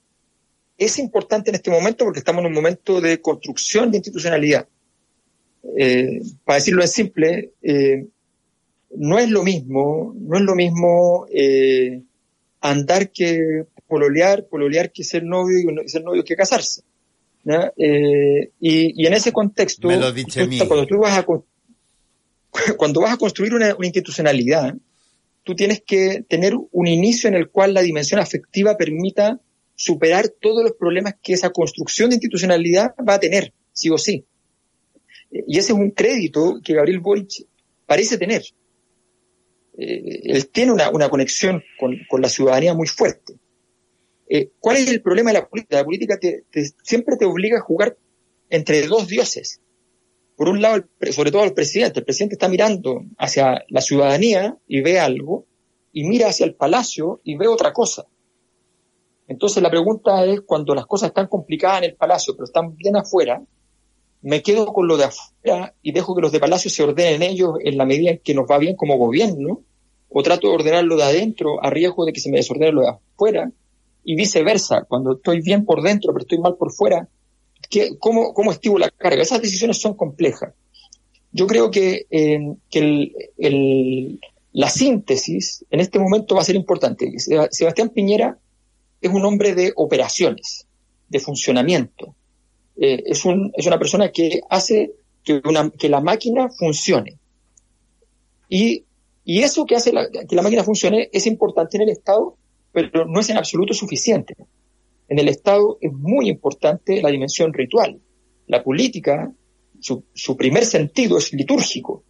es 0.76 0.98
importante 0.98 1.50
en 1.50 1.54
este 1.54 1.70
momento 1.70 2.04
porque 2.04 2.18
estamos 2.18 2.40
en 2.40 2.48
un 2.48 2.54
momento 2.54 3.00
de 3.00 3.20
construcción 3.20 3.92
de 3.92 3.98
institucionalidad. 3.98 4.66
eh, 5.78 6.20
para 6.44 6.56
decirlo 6.56 6.82
en 6.82 6.88
simple, 6.88 7.52
eh, 7.62 8.06
no 8.96 9.20
es 9.20 9.30
lo 9.30 9.44
mismo, 9.44 10.12
no 10.18 10.36
es 10.36 10.42
lo 10.42 10.56
mismo 10.56 11.26
eh, 11.32 12.02
andar 12.60 13.12
que 13.12 13.66
pololear, 13.86 14.46
pololear 14.46 14.90
que 14.90 15.04
ser 15.04 15.22
novio 15.22 15.58
y 15.60 15.88
ser 15.88 16.02
novio 16.02 16.24
que 16.24 16.34
casarse. 16.34 16.82
Eh, 17.46 18.50
y, 18.60 19.06
en 19.06 19.14
ese 19.14 19.32
contexto, 19.32 19.88
cuando 19.88 20.86
tú 20.86 20.98
vas 20.98 21.18
a 21.18 21.26
cuando 22.76 23.00
vas 23.00 23.12
a 23.12 23.16
construir 23.16 23.54
una, 23.54 23.76
institucionalidad, 23.80 24.74
tú 25.42 25.54
tienes 25.54 25.82
que 25.82 26.24
tener 26.28 26.54
un 26.54 26.86
inicio 26.86 27.28
en 27.28 27.34
el 27.34 27.50
cual 27.50 27.74
la 27.74 27.82
dimensión 27.82 28.20
afectiva 28.20 28.76
permita 28.76 29.40
superar 29.74 30.28
todos 30.28 30.62
los 30.62 30.72
problemas 30.72 31.14
que 31.22 31.32
esa 31.32 31.50
construcción 31.50 32.10
de 32.10 32.16
institucionalidad 32.16 32.94
va 33.06 33.14
a 33.14 33.20
tener, 33.20 33.52
sí 33.72 33.90
o 33.90 33.98
sí. 33.98 34.24
Y 35.30 35.58
ese 35.58 35.72
es 35.72 35.78
un 35.78 35.90
crédito 35.90 36.60
que 36.62 36.74
Gabriel 36.74 37.00
Boric 37.00 37.44
parece 37.86 38.16
tener. 38.16 38.42
Eh, 39.76 40.20
él 40.24 40.46
tiene 40.48 40.72
una, 40.72 41.08
conexión 41.08 41.62
con, 41.78 42.22
la 42.22 42.28
ciudadanía 42.28 42.72
muy 42.72 42.86
fuerte. 42.86 43.34
Eh, 44.28 44.50
¿Cuál 44.58 44.78
es 44.78 44.88
el 44.88 45.02
problema 45.02 45.30
de 45.30 45.40
la 45.40 45.48
política? 45.48 45.78
La 45.78 45.84
política 45.84 46.18
siempre 46.82 47.16
te 47.16 47.26
obliga 47.26 47.58
a 47.58 47.62
jugar 47.62 47.96
entre 48.50 48.86
dos 48.86 49.06
dioses. 49.06 49.60
Por 50.36 50.48
un 50.48 50.60
lado, 50.60 50.84
sobre 51.12 51.30
todo 51.30 51.42
al 51.42 51.54
presidente. 51.54 52.00
El 52.00 52.04
presidente 52.04 52.34
está 52.34 52.48
mirando 52.48 53.04
hacia 53.18 53.64
la 53.68 53.80
ciudadanía 53.80 54.56
y 54.66 54.80
ve 54.80 54.98
algo, 54.98 55.46
y 55.92 56.04
mira 56.04 56.28
hacia 56.28 56.46
el 56.46 56.54
palacio 56.54 57.20
y 57.22 57.36
ve 57.36 57.46
otra 57.46 57.72
cosa. 57.72 58.06
Entonces 59.28 59.62
la 59.62 59.70
pregunta 59.70 60.24
es, 60.24 60.40
cuando 60.42 60.74
las 60.74 60.86
cosas 60.86 61.08
están 61.08 61.28
complicadas 61.28 61.78
en 61.78 61.84
el 61.84 61.96
palacio, 61.96 62.34
pero 62.34 62.44
están 62.44 62.74
bien 62.76 62.96
afuera, 62.96 63.42
me 64.24 64.42
quedo 64.42 64.72
con 64.72 64.88
lo 64.88 64.96
de 64.96 65.04
afuera 65.04 65.74
y 65.82 65.92
dejo 65.92 66.14
que 66.14 66.22
los 66.22 66.32
de 66.32 66.40
Palacio 66.40 66.70
se 66.70 66.82
ordenen 66.82 67.22
ellos 67.22 67.56
en 67.62 67.76
la 67.76 67.84
medida 67.84 68.10
en 68.10 68.18
que 68.18 68.34
nos 68.34 68.50
va 68.50 68.56
bien 68.56 68.74
como 68.74 68.96
gobierno, 68.96 69.62
o 70.08 70.22
trato 70.22 70.48
de 70.48 70.54
ordenarlo 70.54 70.96
de 70.96 71.02
adentro 71.02 71.62
a 71.62 71.68
riesgo 71.68 72.06
de 72.06 72.12
que 72.12 72.20
se 72.20 72.30
me 72.30 72.38
desordene 72.38 72.72
lo 72.72 72.82
de 72.82 72.88
afuera, 72.88 73.50
y 74.04 74.14
viceversa, 74.14 74.84
cuando 74.88 75.16
estoy 75.16 75.40
bien 75.40 75.64
por 75.64 75.82
dentro 75.82 76.12
pero 76.12 76.22
estoy 76.22 76.38
mal 76.38 76.56
por 76.56 76.72
fuera, 76.72 77.08
¿qué, 77.70 77.96
cómo, 77.98 78.34
¿cómo 78.34 78.52
estivo 78.52 78.78
la 78.78 78.90
carga? 78.90 79.22
Esas 79.22 79.42
decisiones 79.42 79.80
son 79.80 79.94
complejas. 79.94 80.52
Yo 81.32 81.46
creo 81.46 81.70
que, 81.70 82.06
eh, 82.10 82.54
que 82.70 83.12
el, 83.38 84.20
la 84.52 84.70
síntesis 84.70 85.64
en 85.68 85.80
este 85.80 85.98
momento 85.98 86.36
va 86.36 86.42
a 86.42 86.44
ser 86.44 86.54
importante. 86.54 87.12
Sebastián 87.18 87.88
Piñera 87.88 88.38
es 89.00 89.10
un 89.10 89.24
hombre 89.24 89.54
de 89.54 89.72
operaciones, 89.74 90.66
de 91.08 91.18
funcionamiento, 91.18 92.14
eh, 92.76 93.02
es, 93.06 93.24
un, 93.24 93.52
es 93.54 93.66
una 93.66 93.78
persona 93.78 94.10
que 94.12 94.40
hace 94.48 94.92
que, 95.24 95.40
una, 95.44 95.70
que 95.70 95.88
la 95.88 96.00
máquina 96.00 96.48
funcione. 96.50 97.18
Y, 98.48 98.84
y 99.24 99.42
eso 99.42 99.64
que 99.64 99.74
hace 99.74 99.90
que 100.28 100.36
la 100.36 100.42
máquina 100.42 100.62
funcione 100.62 101.08
es 101.12 101.26
importante 101.26 101.76
en 101.76 101.84
el 101.84 101.90
Estado, 101.90 102.36
pero 102.74 103.06
no 103.06 103.20
es 103.20 103.30
en 103.30 103.38
absoluto 103.38 103.72
suficiente. 103.72 104.34
En 105.08 105.18
el 105.20 105.28
Estado 105.28 105.78
es 105.80 105.92
muy 105.92 106.28
importante 106.28 107.00
la 107.00 107.10
dimensión 107.10 107.52
ritual. 107.52 108.00
La 108.48 108.64
política, 108.64 109.32
su, 109.80 110.36
primer 110.36 110.64
sentido 110.64 111.16
es 111.16 111.32
litúrgico. 111.32 112.02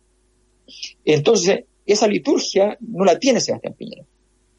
Entonces, 1.04 1.64
esa 1.84 2.08
liturgia 2.08 2.78
no 2.80 3.04
la 3.04 3.18
tiene 3.18 3.40
Sebastián 3.40 3.74
Piñera. 3.74 4.04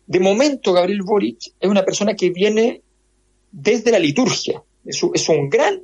De 0.05 0.19
momento, 0.19 0.73
Gabriel 0.73 1.01
Boric 1.01 1.39
es 1.59 1.69
una 1.69 1.83
persona 1.83 2.13
que 2.13 2.29
viene 2.29 2.83
desde 3.51 3.89
la 3.89 3.97
liturgia, 3.97 4.61
es 4.85 5.01
un, 5.01 5.49
gran, 5.49 5.81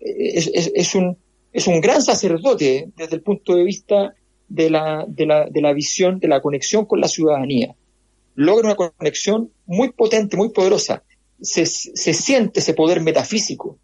es, 0.00 0.94
un, 0.94 1.18
es 1.52 1.66
un 1.66 1.80
gran 1.82 2.00
sacerdote 2.00 2.88
desde 2.96 3.16
el 3.16 3.22
punto 3.22 3.54
de 3.54 3.64
vista 3.64 4.14
de 4.48 4.70
la, 4.70 5.04
de 5.06 5.26
la, 5.26 5.46
de 5.50 5.60
la 5.60 5.74
visión, 5.74 6.18
de 6.18 6.28
la 6.28 6.40
conexión 6.40 6.86
con 6.86 7.00
la 7.00 7.08
ciudadanía. 7.08 7.76
Logra 8.34 8.66
una 8.66 8.76
conexión 8.76 9.50
muy 9.66 9.92
potente, 9.92 10.36
muy 10.36 10.50
poderosa. 10.50 11.02
Se, 11.40 11.66
se 11.66 12.14
siente 12.14 12.60
ese 12.60 12.74
poder 12.74 13.00
metafísico 13.00 13.78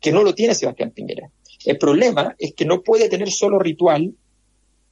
que 0.00 0.12
no 0.12 0.22
lo 0.22 0.34
tiene 0.34 0.54
Sebastián 0.54 0.90
Piñera. 0.90 1.30
El 1.64 1.78
problema 1.78 2.34
es 2.38 2.54
que 2.54 2.64
no 2.64 2.82
puede 2.82 3.08
tener 3.08 3.30
solo 3.30 3.58
ritual 3.58 4.14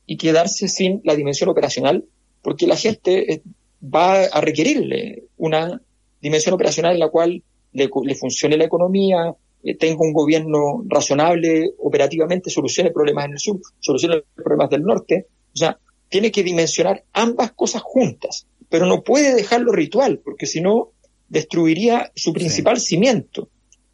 y 0.06 0.16
quedarse 0.16 0.68
sin 0.68 1.00
la 1.04 1.14
dimensión 1.14 1.48
operacional, 1.48 2.04
porque 2.42 2.66
la 2.66 2.76
gente 2.76 3.32
eh, 3.32 3.42
va 3.82 4.24
a 4.24 4.40
requerirle 4.40 5.24
una 5.36 5.80
dimensión 6.20 6.54
operacional 6.54 6.94
en 6.94 7.00
la 7.00 7.08
cual 7.08 7.42
le, 7.72 8.14
funcione 8.14 8.56
la 8.56 8.64
economía, 8.64 9.34
eh, 9.62 9.76
tenga 9.76 10.02
un 10.02 10.12
gobierno 10.12 10.84
razonable, 10.86 11.72
operativamente 11.78 12.50
solucione 12.50 12.90
problemas 12.90 13.26
en 13.26 13.32
el 13.32 13.38
sur, 13.38 13.60
solucione 13.80 14.22
problemas 14.34 14.70
del 14.70 14.82
norte. 14.82 15.26
O 15.52 15.56
sea, 15.56 15.78
tiene 16.08 16.30
que 16.30 16.42
dimensionar 16.42 17.04
ambas 17.12 17.52
cosas 17.52 17.82
juntas, 17.82 18.46
pero 18.74 18.86
no 18.86 19.04
puede 19.04 19.36
dejarlo 19.36 19.70
ritual, 19.70 20.20
porque 20.24 20.46
si 20.46 20.60
no, 20.60 20.90
destruiría 21.28 22.10
su 22.16 22.32
principal 22.32 22.80
cimiento. 22.80 23.48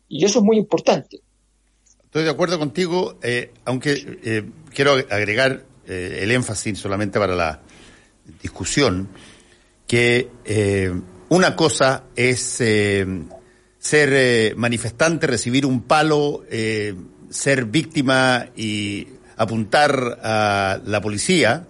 Y 0.09 0.25
eso 0.25 0.39
es 0.39 0.45
muy 0.47 0.57
importante. 0.57 1.21
Estoy 2.03 2.25
de 2.25 2.31
acuerdo 2.31 2.59
contigo, 2.59 3.19
eh, 3.23 3.53
aunque 3.67 4.19
eh, 4.25 4.43
quiero 4.75 4.93
agregar 4.93 5.67
el 5.87 6.31
énfasis 6.31 6.79
solamente 6.79 7.19
para 7.19 7.35
la 7.35 7.61
discusión, 8.41 9.11
que 9.87 10.31
una 11.29 11.55
cosa 11.55 12.05
es 12.17 12.41
ser 12.41 14.11
eh, 14.13 14.55
manifestante, 14.57 15.27
recibir 15.27 15.67
un 15.67 15.83
palo, 15.83 16.45
eh, 16.49 16.95
ser 17.29 17.67
víctima 17.67 18.47
y 18.57 19.09
apuntar 19.37 20.21
a 20.23 20.81
la 20.87 21.03
policía. 21.03 21.67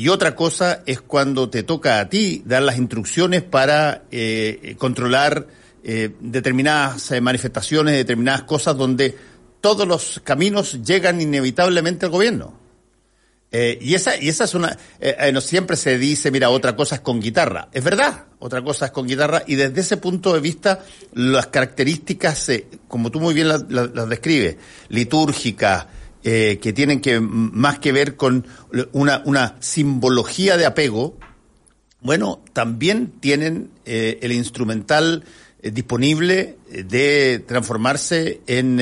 Y 0.00 0.08
otra 0.08 0.34
cosa 0.34 0.82
es 0.86 1.02
cuando 1.02 1.50
te 1.50 1.62
toca 1.62 2.00
a 2.00 2.08
ti 2.08 2.42
dar 2.46 2.62
las 2.62 2.78
instrucciones 2.78 3.42
para 3.42 4.04
eh, 4.10 4.74
controlar 4.78 5.46
determinadas 5.82 7.12
manifestaciones, 7.20 7.94
determinadas 7.94 8.44
cosas 8.44 8.78
donde 8.78 9.14
todos 9.60 9.86
los 9.86 10.22
caminos 10.24 10.82
llegan 10.82 11.20
inevitablemente 11.20 12.06
al 12.06 12.12
gobierno. 12.12 12.58
Eh, 13.52 13.78
y 13.78 13.94
esa 13.94 14.16
y 14.16 14.28
esa 14.28 14.44
es 14.44 14.54
una 14.54 14.78
eh, 15.00 15.16
eh, 15.18 15.32
no 15.32 15.40
siempre 15.40 15.76
se 15.76 15.98
dice 15.98 16.30
mira 16.30 16.50
otra 16.50 16.76
cosa 16.76 16.94
es 16.94 17.00
con 17.00 17.20
guitarra 17.20 17.68
es 17.72 17.82
verdad 17.82 18.26
otra 18.38 18.62
cosa 18.62 18.86
es 18.86 18.92
con 18.92 19.08
guitarra 19.08 19.42
y 19.44 19.56
desde 19.56 19.80
ese 19.80 19.96
punto 19.96 20.32
de 20.32 20.38
vista 20.38 20.84
las 21.14 21.48
características 21.48 22.48
como 22.86 23.10
tú 23.10 23.18
muy 23.18 23.34
bien 23.34 23.48
las, 23.48 24.08
describes 24.08 24.56
litúrgicas 24.88 25.86
que 26.22 26.72
tienen 26.74 27.00
que 27.00 27.18
más 27.20 27.78
que 27.78 27.92
ver 27.92 28.16
con 28.16 28.46
una 28.92 29.22
una 29.24 29.56
simbología 29.60 30.56
de 30.56 30.66
apego 30.66 31.16
bueno 32.00 32.42
también 32.52 33.12
tienen 33.20 33.70
el 33.84 34.32
instrumental 34.32 35.24
disponible 35.62 36.56
de 36.70 37.42
transformarse 37.46 38.40
en 38.46 38.80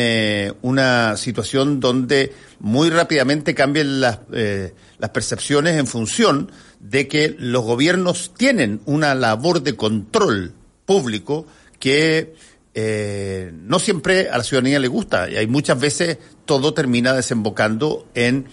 una 0.63 1.17
situación 1.17 1.81
donde 1.81 2.33
muy 2.61 2.91
rápidamente 2.91 3.55
cambien 3.55 4.01
las, 4.01 4.21
eh, 4.33 4.75
las 4.99 5.11
percepciones 5.11 5.77
en 5.77 5.87
función 5.87 6.51
de 6.81 7.09
que 7.09 7.35
los 7.39 7.65
gobiernos 7.65 8.33
tienen 8.37 8.81
una 8.85 9.15
labor 9.15 9.63
de 9.63 9.77
control 9.77 10.53
público 10.87 11.47
que 11.79 12.35
eh, 12.81 13.51
no 13.53 13.81
siempre 13.81 14.29
a 14.31 14.39
la 14.39 14.45
ciudadanía 14.45 14.79
le 14.79 14.87
gusta 14.87 15.29
y 15.29 15.35
hay 15.35 15.49
muchas 15.49 15.81
veces 15.81 16.17
todo 16.45 16.73
termina 16.73 17.13
desembocando 17.13 18.07
en 18.15 18.47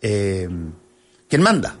eh, 0.00 0.48
quien 1.28 1.42
manda. 1.42 1.74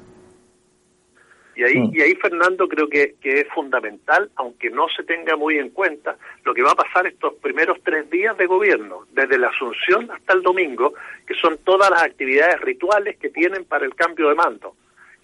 Y 1.54 1.62
ahí, 1.62 1.78
mm. 1.78 1.94
y 1.94 2.02
ahí 2.02 2.14
Fernando, 2.16 2.66
creo 2.66 2.88
que, 2.88 3.14
que 3.20 3.42
es 3.42 3.48
fundamental, 3.54 4.28
aunque 4.34 4.68
no 4.68 4.88
se 4.88 5.04
tenga 5.04 5.36
muy 5.36 5.58
en 5.58 5.70
cuenta, 5.70 6.16
lo 6.44 6.52
que 6.52 6.62
va 6.64 6.72
a 6.72 6.74
pasar 6.74 7.06
estos 7.06 7.34
primeros 7.34 7.78
tres 7.84 8.10
días 8.10 8.36
de 8.36 8.46
gobierno, 8.46 9.06
desde 9.12 9.38
la 9.38 9.50
Asunción 9.50 10.10
hasta 10.10 10.32
el 10.32 10.42
domingo, 10.42 10.92
que 11.24 11.34
son 11.34 11.56
todas 11.62 11.88
las 11.88 12.02
actividades 12.02 12.60
rituales 12.62 13.16
que 13.18 13.30
tienen 13.30 13.64
para 13.64 13.86
el 13.86 13.94
cambio 13.94 14.28
de 14.28 14.34
mando 14.34 14.74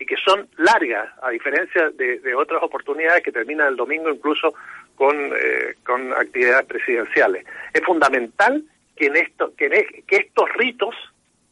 y 0.02 0.06
que 0.06 0.16
son 0.16 0.48
largas, 0.58 1.08
a 1.22 1.30
diferencia 1.30 1.90
de, 1.90 2.34
otras 2.34 2.62
oportunidades 2.62 3.22
que 3.22 3.30
terminan 3.30 3.68
el 3.68 3.76
domingo 3.76 4.10
incluso 4.10 4.52
con, 4.96 5.16
eh, 5.16 5.74
con 5.84 6.12
actividades 6.12 6.66
presidenciales. 6.66 7.44
Es 7.72 7.82
fundamental 7.82 8.64
que, 8.96 9.06
en 9.06 9.16
esto, 9.16 9.54
que, 9.56 9.68
que 10.06 10.16
estos 10.16 10.48
ritos 10.54 10.94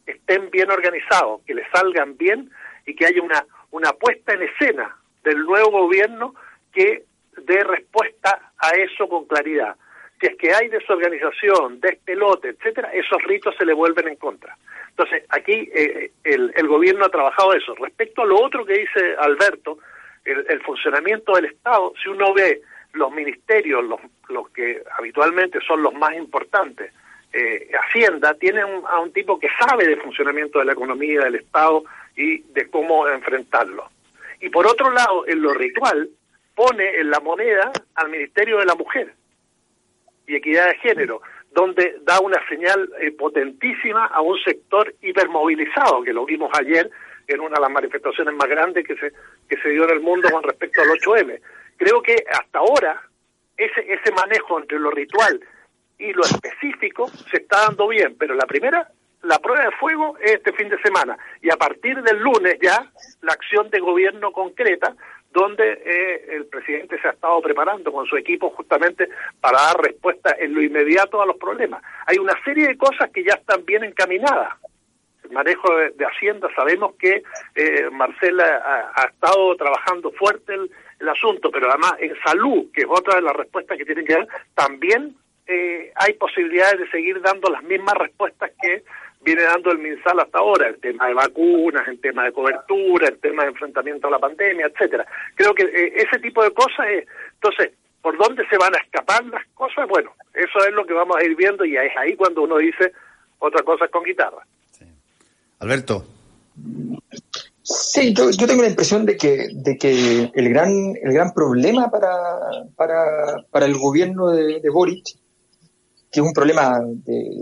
estén 0.05 0.49
bien 0.49 0.69
organizados, 0.71 1.41
que 1.45 1.55
les 1.55 1.69
salgan 1.71 2.17
bien 2.17 2.49
y 2.85 2.95
que 2.95 3.05
haya 3.05 3.21
una 3.21 3.45
una 3.71 3.93
puesta 3.93 4.33
en 4.33 4.43
escena 4.43 4.95
del 5.23 5.39
nuevo 5.45 5.71
gobierno 5.71 6.35
que 6.73 7.03
dé 7.37 7.63
respuesta 7.63 8.51
a 8.57 8.69
eso 8.71 9.07
con 9.07 9.25
claridad. 9.25 9.75
Si 10.19 10.27
es 10.27 10.35
que 10.37 10.53
hay 10.53 10.67
desorganización, 10.67 11.79
despelote, 11.79 12.49
etcétera, 12.49 12.91
esos 12.93 13.21
ritos 13.23 13.55
se 13.57 13.65
le 13.65 13.73
vuelven 13.73 14.07
en 14.07 14.17
contra. 14.17 14.55
Entonces, 14.89 15.23
aquí 15.29 15.69
eh, 15.73 16.11
el, 16.23 16.53
el, 16.55 16.67
gobierno 16.67 17.05
ha 17.05 17.09
trabajado 17.09 17.53
eso. 17.53 17.73
Respecto 17.75 18.21
a 18.21 18.25
lo 18.25 18.39
otro 18.39 18.65
que 18.65 18.73
dice 18.73 19.15
Alberto, 19.17 19.79
el, 20.25 20.61
funcionamiento 20.61 21.33
del 21.33 21.45
Estado, 21.45 21.93
si 22.03 22.09
uno 22.09 22.33
ve 22.33 22.61
los 22.93 23.11
ministerios, 23.11 23.83
los, 23.83 23.99
los 24.29 24.49
que 24.49 24.83
habitualmente 24.97 25.59
son 25.65 25.81
los 25.83 25.93
más 25.93 26.13
importantes, 26.15 26.93
Hacienda 27.79 28.33
tiene 28.33 28.59
a 28.59 28.99
un 28.99 29.13
tipo 29.13 29.39
que 29.39 29.47
sabe 29.57 29.87
de 29.87 29.95
funcionamiento 29.95 30.59
de 30.59 30.65
la 30.65 30.73
economía, 30.73 31.21
del 31.21 31.35
Estado 31.35 31.83
y 32.15 32.41
de 32.41 32.69
cómo 32.69 33.07
enfrentarlo. 33.07 33.89
Y 34.41 34.49
por 34.49 34.67
otro 34.67 34.91
lado, 34.91 35.25
en 35.27 35.41
lo 35.41 35.53
ritual, 35.53 36.09
pone 36.55 36.99
en 36.99 37.09
la 37.09 37.19
moneda 37.19 37.71
al 37.95 38.09
Ministerio 38.09 38.57
de 38.57 38.65
la 38.65 38.75
Mujer 38.75 39.13
y 40.27 40.35
Equidad 40.35 40.67
de 40.67 40.77
Género, 40.79 41.21
donde 41.51 41.97
da 42.03 42.19
una 42.19 42.39
señal 42.47 42.89
eh, 42.99 43.11
potentísima 43.11 44.05
a 44.07 44.21
un 44.21 44.37
sector 44.39 44.93
hipermovilizado, 45.01 46.01
que 46.03 46.13
lo 46.13 46.25
vimos 46.25 46.51
ayer 46.57 46.89
en 47.27 47.39
una 47.39 47.55
de 47.55 47.61
las 47.61 47.71
manifestaciones 47.71 48.33
más 48.35 48.49
grandes 48.49 48.85
que 48.85 48.95
se, 48.95 49.11
que 49.47 49.57
se 49.61 49.69
dio 49.69 49.83
en 49.85 49.91
el 49.91 50.01
mundo 50.01 50.29
con 50.31 50.43
respecto 50.43 50.81
al 50.81 50.89
8M. 50.89 51.39
Creo 51.77 52.01
que 52.01 52.23
hasta 52.31 52.59
ahora 52.59 53.01
ese, 53.57 53.81
ese 53.81 54.11
manejo 54.11 54.59
entre 54.59 54.79
lo 54.79 54.91
ritual 54.91 55.39
y 55.97 56.13
lo 56.13 56.23
específico 56.23 57.07
se 57.29 57.37
está 57.37 57.65
dando 57.67 57.87
bien, 57.87 58.15
pero 58.17 58.33
la 58.33 58.45
primera, 58.45 58.89
la 59.23 59.37
prueba 59.39 59.65
de 59.65 59.71
fuego 59.71 60.17
es 60.19 60.33
este 60.33 60.51
fin 60.53 60.69
de 60.69 60.81
semana 60.81 61.17
y 61.41 61.51
a 61.51 61.57
partir 61.57 62.01
del 62.01 62.19
lunes 62.19 62.57
ya 62.61 62.91
la 63.21 63.33
acción 63.33 63.69
de 63.69 63.79
gobierno 63.79 64.31
concreta 64.31 64.95
donde 65.31 65.81
eh, 65.85 66.35
el 66.35 66.45
presidente 66.47 66.99
se 66.99 67.07
ha 67.07 67.11
estado 67.11 67.41
preparando 67.41 67.91
con 67.91 68.05
su 68.05 68.17
equipo 68.17 68.49
justamente 68.49 69.07
para 69.39 69.61
dar 69.61 69.81
respuesta 69.81 70.35
en 70.37 70.53
lo 70.53 70.61
inmediato 70.61 71.21
a 71.21 71.25
los 71.25 71.37
problemas. 71.37 71.81
Hay 72.05 72.17
una 72.17 72.33
serie 72.43 72.67
de 72.67 72.77
cosas 72.77 73.09
que 73.11 73.23
ya 73.23 73.35
están 73.35 73.65
bien 73.65 73.83
encaminadas. 73.83 74.49
El 75.23 75.31
manejo 75.31 75.73
de, 75.73 76.05
Hacienda, 76.05 76.49
sabemos 76.53 76.95
que 76.99 77.23
eh, 77.55 77.89
Marcela 77.91 78.91
ha, 78.93 79.05
estado 79.05 79.55
trabajando 79.55 80.11
fuerte 80.11 80.53
el, 80.53 80.69
asunto, 81.09 81.49
pero 81.51 81.69
además 81.69 81.93
en 81.99 82.13
salud, 82.25 82.71
que 82.73 82.81
es 82.81 82.87
otra 82.89 83.15
de 83.15 83.21
las 83.21 83.35
respuestas 83.35 83.77
que 83.77 83.85
tienen 83.85 84.05
que 84.05 84.13
dar, 84.13 84.27
también 84.55 85.15
eh, 85.47 85.91
hay 85.95 86.13
posibilidades 86.13 86.79
de 86.79 86.89
seguir 86.89 87.21
dando 87.21 87.49
las 87.49 87.63
mismas 87.63 87.95
respuestas 87.95 88.51
que 88.61 88.83
viene 89.23 89.43
dando 89.43 89.71
el 89.71 89.79
MinSal 89.79 90.19
hasta 90.19 90.39
ahora, 90.39 90.67
el 90.67 90.79
tema 90.79 91.07
de 91.07 91.13
vacunas, 91.13 91.87
el 91.87 91.99
tema 91.99 92.25
de 92.25 92.31
cobertura, 92.31 93.07
el 93.07 93.19
tema 93.19 93.43
de 93.43 93.49
enfrentamiento 93.49 94.07
a 94.07 94.11
la 94.11 94.19
pandemia, 94.19 94.67
etcétera. 94.67 95.05
Creo 95.35 95.53
que 95.53 95.63
eh, 95.63 95.93
ese 95.95 96.19
tipo 96.19 96.43
de 96.43 96.51
cosas, 96.51 96.87
es, 96.89 97.07
entonces, 97.33 97.71
¿por 98.01 98.17
dónde 98.17 98.47
se 98.47 98.57
van 98.57 98.73
a 98.73 98.79
escapar 98.79 99.23
las 99.25 99.45
cosas? 99.53 99.87
Bueno, 99.87 100.13
eso 100.33 100.65
es 100.65 100.73
lo 100.73 100.85
que 100.85 100.93
vamos 100.93 101.17
a 101.17 101.23
ir 101.23 101.35
viendo 101.35 101.65
y 101.65 101.77
es 101.77 101.95
ahí 101.97 102.15
cuando 102.15 102.43
uno 102.43 102.57
dice 102.57 102.91
otra 103.39 103.63
cosa 103.63 103.87
con 103.87 104.03
guitarra. 104.03 104.43
Alberto. 105.59 106.05
Sí, 107.73 108.13
yo, 108.13 108.29
tengo 108.47 108.61
la 108.61 108.69
impresión 108.69 109.05
de 109.05 109.17
que, 109.17 109.49
de 109.53 109.77
que 109.77 110.31
el 110.33 110.49
gran, 110.49 110.71
el 111.01 111.13
gran 111.13 111.33
problema 111.33 111.89
para, 111.89 112.67
para, 112.75 113.45
para 113.49 113.65
el 113.65 113.77
gobierno 113.77 114.29
de, 114.29 114.59
de 114.59 114.69
Boric 114.69 115.21
que 116.11 116.19
es 116.19 116.25
un 116.25 116.33
problema 116.33 116.81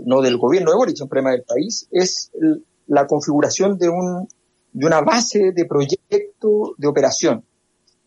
no 0.06 0.22
del 0.22 0.38
gobierno 0.38 0.70
de 0.70 0.76
Boric, 0.76 0.94
es 0.94 1.00
un 1.00 1.08
problema 1.08 1.32
del 1.32 1.42
país, 1.42 1.88
es 1.90 2.30
la 2.86 3.06
configuración 3.06 3.76
de, 3.76 3.88
un, 3.88 4.28
de 4.72 4.86
una 4.86 5.00
base 5.00 5.50
de 5.52 5.64
proyecto 5.64 6.74
de 6.78 6.86
operación. 6.86 7.44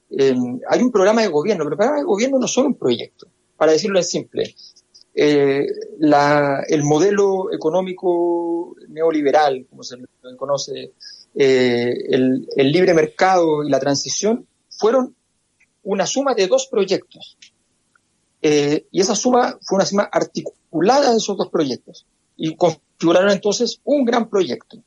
hay 0.10 0.82
un 0.82 0.92
programa 0.92 1.22
de 1.22 1.28
gobierno, 1.28 1.66
pero 1.66 1.74
el 1.74 1.78
programa 1.78 2.00
de 2.00 2.06
gobierno 2.06 2.40
no 2.40 2.48
son 2.48 2.68
un 2.68 2.76
proyecto, 2.76 3.28
para 3.58 3.74
decirlo 3.74 4.00
en 4.00 4.06
simple. 4.06 4.56
Eh, 5.14 5.68
el 6.00 6.84
modelo 6.84 7.52
económico 7.52 8.76
neoliberal, 8.88 9.68
como 9.70 9.84
se 9.84 9.98
le 9.98 10.06
conoce, 10.38 10.94
eh, 11.36 11.94
el, 12.10 12.48
libre 12.58 12.94
mercado 12.94 13.64
y 13.64 13.70
la 13.70 13.80
transición, 13.80 14.48
fueron 14.70 15.16
una 15.84 16.06
suma 16.06 16.34
de 16.34 16.48
dos 16.48 16.68
proyectos 16.68 17.38
eh, 18.42 18.86
y 18.92 19.02
esa 19.02 19.16
suma 19.16 19.58
fue 19.62 19.78
una 19.78 19.86
suma 19.86 20.04
articulada 20.12 21.12
de 21.12 21.18
esos 21.18 21.38
dos 21.38 21.50
proyectos 21.50 22.06
y 22.36 22.56
configuraron 22.56 23.32
entonces 23.32 23.80
un 23.84 24.06
gran 24.06 24.30
proyecto. 24.30 24.78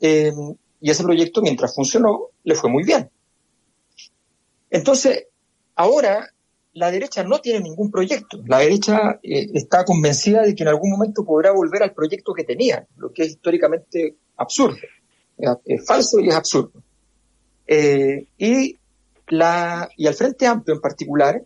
Eh, 0.00 0.32
y 0.80 0.90
ese 0.90 1.02
proyecto, 1.02 1.42
mientras 1.42 1.74
funcionó, 1.74 2.28
le 2.44 2.54
fue 2.54 2.70
muy 2.70 2.84
bien. 2.84 3.10
Entonces, 4.70 5.26
ahora 5.74 6.30
la 6.74 6.90
derecha 6.90 7.24
no 7.24 7.40
tiene 7.40 7.60
ningún 7.60 7.90
proyecto. 7.90 8.40
La 8.46 8.58
derecha 8.58 9.18
está 9.22 9.84
convencida 9.84 10.42
de 10.42 10.54
que 10.54 10.62
en 10.62 10.68
algún 10.68 10.90
momento 10.90 11.24
podrá 11.24 11.50
volver 11.50 11.82
al 11.82 11.94
proyecto 11.94 12.32
que 12.32 12.44
tenía, 12.44 12.86
lo 12.96 13.12
que 13.12 13.22
es 13.22 13.30
históricamente 13.30 14.16
absurdo. 14.36 14.76
Es, 15.64 15.86
falso 15.86 16.20
y 16.20 16.28
es 16.28 16.34
absurdo. 16.34 16.82
y, 17.66 18.76
la, 19.28 19.88
y 19.96 20.06
al 20.06 20.14
Frente 20.14 20.46
Amplio 20.46 20.74
en 20.74 20.80
particular 20.80 21.42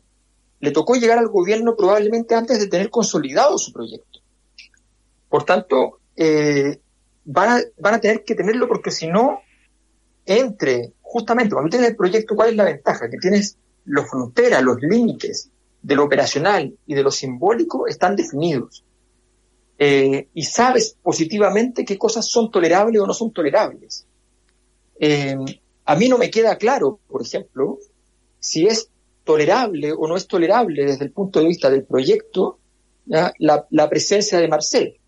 le 0.60 0.70
tocó 0.70 0.94
llegar 0.94 1.18
al 1.18 1.28
gobierno 1.28 1.74
probablemente 1.76 2.34
antes 2.34 2.60
de 2.60 2.68
tener 2.68 2.88
consolidado 2.88 3.58
su 3.58 3.72
proyecto. 3.72 4.20
Por 5.28 5.44
tanto, 5.44 5.98
eh, 6.16 6.78
van, 7.24 7.58
a, 7.58 7.60
van 7.78 7.94
a 7.94 8.00
tener 8.00 8.22
que 8.24 8.36
tenerlo 8.36 8.68
porque 8.68 8.92
si 8.92 9.08
no, 9.08 9.40
entre, 10.24 10.92
justamente, 11.00 11.52
cuando 11.52 11.70
tienes 11.70 11.90
el 11.90 11.96
proyecto, 11.96 12.36
¿cuál 12.36 12.50
es 12.50 12.56
la 12.56 12.64
ventaja? 12.64 13.10
Que 13.10 13.18
tienes 13.18 13.58
los 13.86 14.08
fronteras, 14.08 14.62
los 14.62 14.80
límites 14.80 15.50
de 15.82 15.96
lo 15.96 16.04
operacional 16.04 16.76
y 16.86 16.94
de 16.94 17.02
lo 17.02 17.10
simbólico 17.10 17.88
están 17.88 18.14
definidos. 18.14 18.84
Eh, 19.84 20.28
y 20.32 20.44
sabes 20.44 20.96
positivamente 21.02 21.84
qué 21.84 21.98
cosas 21.98 22.24
son 22.30 22.52
tolerables 22.52 23.02
o 23.02 23.06
no 23.06 23.12
son 23.12 23.32
tolerables. 23.32 24.06
Eh, 25.00 25.36
a 25.84 25.96
mí 25.96 26.08
no 26.08 26.18
me 26.18 26.30
queda 26.30 26.56
claro, 26.56 27.00
por 27.08 27.20
ejemplo, 27.20 27.80
si 28.38 28.64
es 28.64 28.90
tolerable 29.24 29.92
o 29.92 30.06
no 30.06 30.16
es 30.16 30.28
tolerable 30.28 30.84
desde 30.84 31.04
el 31.06 31.10
punto 31.10 31.40
de 31.40 31.46
vista 31.46 31.68
del 31.68 31.82
proyecto 31.82 32.60
la, 33.06 33.90
presencia 33.90 34.38
de 34.38 34.46
Marcel. 34.46 35.00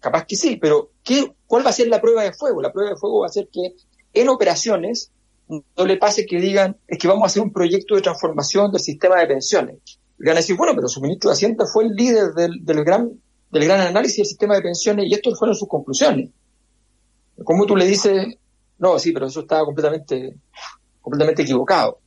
Capaz 0.00 0.24
que 0.24 0.36
sí, 0.36 0.56
pero 0.56 0.92
¿qué, 1.02 1.34
¿cuál 1.46 1.66
va 1.66 1.68
a 1.68 1.74
ser 1.74 1.88
la 1.88 2.00
prueba 2.00 2.22
de 2.22 2.32
fuego? 2.32 2.62
La 2.62 2.72
prueba 2.72 2.92
de 2.92 2.96
fuego 2.96 3.20
va 3.20 3.26
a 3.26 3.28
ser 3.28 3.48
que 3.52 3.74
en 4.14 4.30
operaciones 4.30 5.12
no 5.48 5.84
le 5.84 5.98
pase 5.98 6.24
que 6.24 6.40
digan 6.40 6.78
es 6.88 6.96
que 6.96 7.08
vamos 7.08 7.24
a 7.24 7.26
hacer 7.26 7.42
un 7.42 7.52
proyecto 7.52 7.94
de 7.94 8.00
transformación 8.00 8.72
del 8.72 8.80
sistema 8.80 9.20
de 9.20 9.26
pensiones. 9.26 9.98
Y 10.18 10.24
van 10.24 10.36
a 10.36 10.40
decir, 10.40 10.56
bueno, 10.56 10.72
pero 10.74 10.88
su 10.88 11.02
ministro 11.02 11.28
de 11.28 11.34
Hacienda 11.34 11.66
fue 11.66 11.84
el 11.84 11.90
líder 11.90 12.32
del, 12.32 12.84
gran, 12.84 13.20
del 13.54 13.64
gran 13.64 13.80
análisis 13.80 14.18
del 14.18 14.26
sistema 14.26 14.56
de 14.56 14.62
pensiones 14.62 15.06
y 15.08 15.14
estos 15.14 15.38
fueron 15.38 15.56
sus 15.56 15.68
conclusiones. 15.68 16.30
¿Cómo 17.44 17.64
tú 17.66 17.76
le 17.76 17.86
dices, 17.86 18.36
no, 18.78 18.98
sí, 18.98 19.12
pero 19.12 19.26
eso 19.26 19.40
estaba 19.40 19.64
completamente, 19.64 20.36
completamente 21.00 21.42
equivocado? 21.42 22.00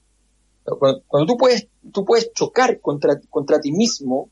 Cuando, 0.63 1.25
tú 1.25 1.37
puedes, 1.37 1.67
tú 1.93 2.03
puedes 2.03 2.33
chocar 2.33 2.81
contra, 2.81 3.19
contra 3.29 3.59
ti 3.61 3.71
mismo, 3.71 4.29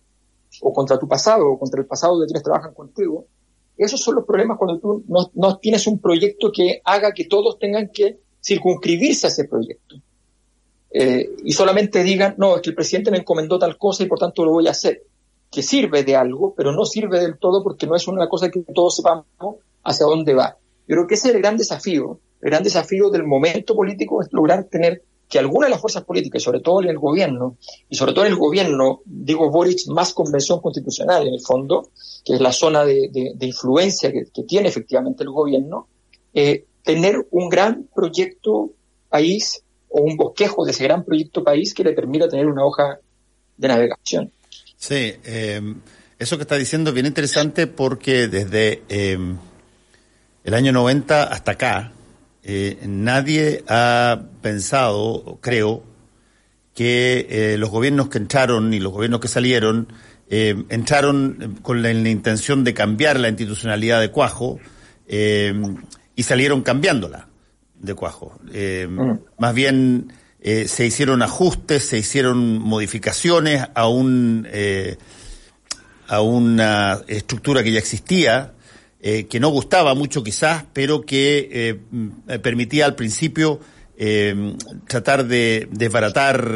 o 0.61 0.73
contra 0.73 0.99
tu 0.99 1.07
pasado, 1.07 1.49
o 1.49 1.57
contra 1.57 1.79
el 1.79 1.87
pasado 1.87 2.19
de 2.19 2.27
quienes 2.27 2.43
trabajan 2.43 2.73
contigo, 2.73 3.25
esos 3.77 4.01
son 4.01 4.15
los 4.15 4.25
problemas 4.25 4.57
cuando 4.57 4.79
tú 4.79 5.03
no, 5.07 5.31
no 5.33 5.57
tienes 5.57 5.87
un 5.87 5.99
proyecto 5.99 6.51
que 6.53 6.81
haga 6.83 7.13
que 7.13 7.25
todos 7.25 7.57
tengan 7.57 7.89
que 7.93 8.19
circunscribirse 8.43 9.27
a 9.27 9.29
ese 9.29 9.45
proyecto. 9.45 9.95
Eh, 10.91 11.29
y 11.43 11.51
solamente 11.51 12.03
digan, 12.03 12.35
no, 12.37 12.55
es 12.55 12.61
que 12.61 12.69
el 12.69 12.75
presidente 12.75 13.11
me 13.11 13.17
encomendó 13.17 13.57
tal 13.57 13.77
cosa 13.77 14.03
y 14.03 14.07
por 14.07 14.19
tanto 14.19 14.45
lo 14.45 14.51
voy 14.51 14.67
a 14.67 14.71
hacer. 14.71 15.03
Que 15.51 15.63
sirve 15.63 16.03
de 16.03 16.15
algo, 16.15 16.53
pero 16.55 16.71
no 16.71 16.85
sirve 16.85 17.19
del 17.19 17.37
todo 17.37 17.63
porque 17.63 17.87
no 17.87 17.95
es 17.95 18.07
una 18.07 18.27
cosa 18.27 18.49
que 18.49 18.61
todos 18.73 18.95
sepamos 18.95 19.25
hacia 19.83 20.05
dónde 20.05 20.33
va. 20.33 20.57
Yo 20.87 20.95
creo 20.95 21.07
que 21.07 21.15
ese 21.15 21.29
es 21.29 21.35
el 21.35 21.41
gran 21.41 21.57
desafío. 21.57 22.19
El 22.41 22.49
gran 22.51 22.63
desafío 22.63 23.09
del 23.09 23.23
momento 23.23 23.75
político 23.75 24.21
es 24.21 24.31
lograr 24.31 24.65
tener 24.65 25.01
que 25.27 25.39
algunas 25.39 25.67
de 25.67 25.71
las 25.71 25.81
fuerzas 25.81 26.03
políticas, 26.03 26.43
sobre 26.43 26.59
todo 26.59 26.81
en 26.81 26.89
el 26.89 26.99
gobierno, 26.99 27.57
y 27.89 27.95
sobre 27.95 28.13
todo 28.13 28.25
en 28.25 28.33
el 28.33 28.37
gobierno, 28.37 29.01
digo 29.05 29.49
Boric, 29.49 29.87
más 29.87 30.13
convención 30.13 30.61
constitucional 30.61 31.27
en 31.27 31.33
el 31.33 31.41
fondo, 31.41 31.89
que 32.23 32.33
es 32.33 32.41
la 32.41 32.51
zona 32.51 32.85
de, 32.85 33.35
influencia 33.39 34.11
que, 34.11 34.43
tiene 34.43 34.69
efectivamente 34.69 35.23
el 35.23 35.29
gobierno, 35.29 35.87
eh, 36.33 36.65
tener 36.83 37.27
un 37.31 37.49
gran 37.49 37.89
proyecto 37.93 38.71
país 39.09 39.63
o 39.89 40.01
un 40.01 40.15
bosquejo 40.15 40.65
de 40.65 40.71
ese 40.71 40.83
gran 40.83 41.03
proyecto 41.03 41.43
país 41.43 41.73
que 41.73 41.83
le 41.83 41.93
permita 41.93 42.29
tener 42.29 42.45
una 42.45 42.65
hoja 42.65 42.99
de 43.57 43.67
navegación. 43.67 44.31
Sí, 44.77 45.13
eh, 45.23 45.61
eso 46.17 46.37
que 46.37 46.43
está 46.43 46.55
diciendo 46.55 46.91
es 46.91 46.93
bien 46.93 47.05
interesante 47.05 47.67
porque 47.67 48.27
desde 48.29 48.83
eh, 48.87 49.17
el 50.45 50.53
año 50.53 50.71
90 50.71 51.23
hasta 51.23 51.51
acá, 51.51 51.91
eh, 52.41 52.79
nadie 52.87 53.63
ha 53.67 54.21
pensado, 54.41 55.39
creo, 55.41 55.83
que 56.73 57.27
eh, 57.29 57.57
los 57.57 57.69
gobiernos 57.69 58.09
que 58.09 58.17
entraron 58.17 58.73
y 58.73 58.79
los 58.79 58.93
gobiernos 58.93 59.19
que 59.19 59.27
salieron 59.27 59.87
entraron 60.27 61.59
con 61.61 61.83
la, 61.83 61.91
intención 61.91 62.63
de 62.63 62.73
cambiar 62.73 63.19
la 63.19 63.29
institucionalidad 63.29 64.01
de 64.01 64.09
Cuajo 64.09 64.59
y 65.07 66.23
salieron 66.23 66.63
cambiándola 66.63 67.27
de 67.75 67.93
Cuajo. 67.93 68.39
Mm. 68.43 69.19
Más 69.37 69.53
bien 69.53 70.11
se 70.67 70.85
hicieron 70.85 71.23
ajustes, 71.23 71.87
se 71.87 71.97
hicieron 71.97 72.59
modificaciones 72.59 73.65
a 73.73 73.87
un 73.87 74.47
a 76.07 76.21
una 76.21 77.01
estructura 77.07 77.63
que 77.63 77.71
ya 77.71 77.79
existía 77.79 78.53
eh, 79.01 79.27
que 79.27 79.39
no 79.39 79.49
gustaba 79.49 79.93
mucho 79.93 80.23
quizás, 80.23 80.65
pero 80.73 81.01
que 81.01 81.49
eh, 81.51 82.39
permitía 82.39 82.85
al 82.85 82.95
principio 82.95 83.59
eh, 83.97 84.55
tratar 84.87 85.25
de 85.25 85.67
desbaratar 85.71 86.55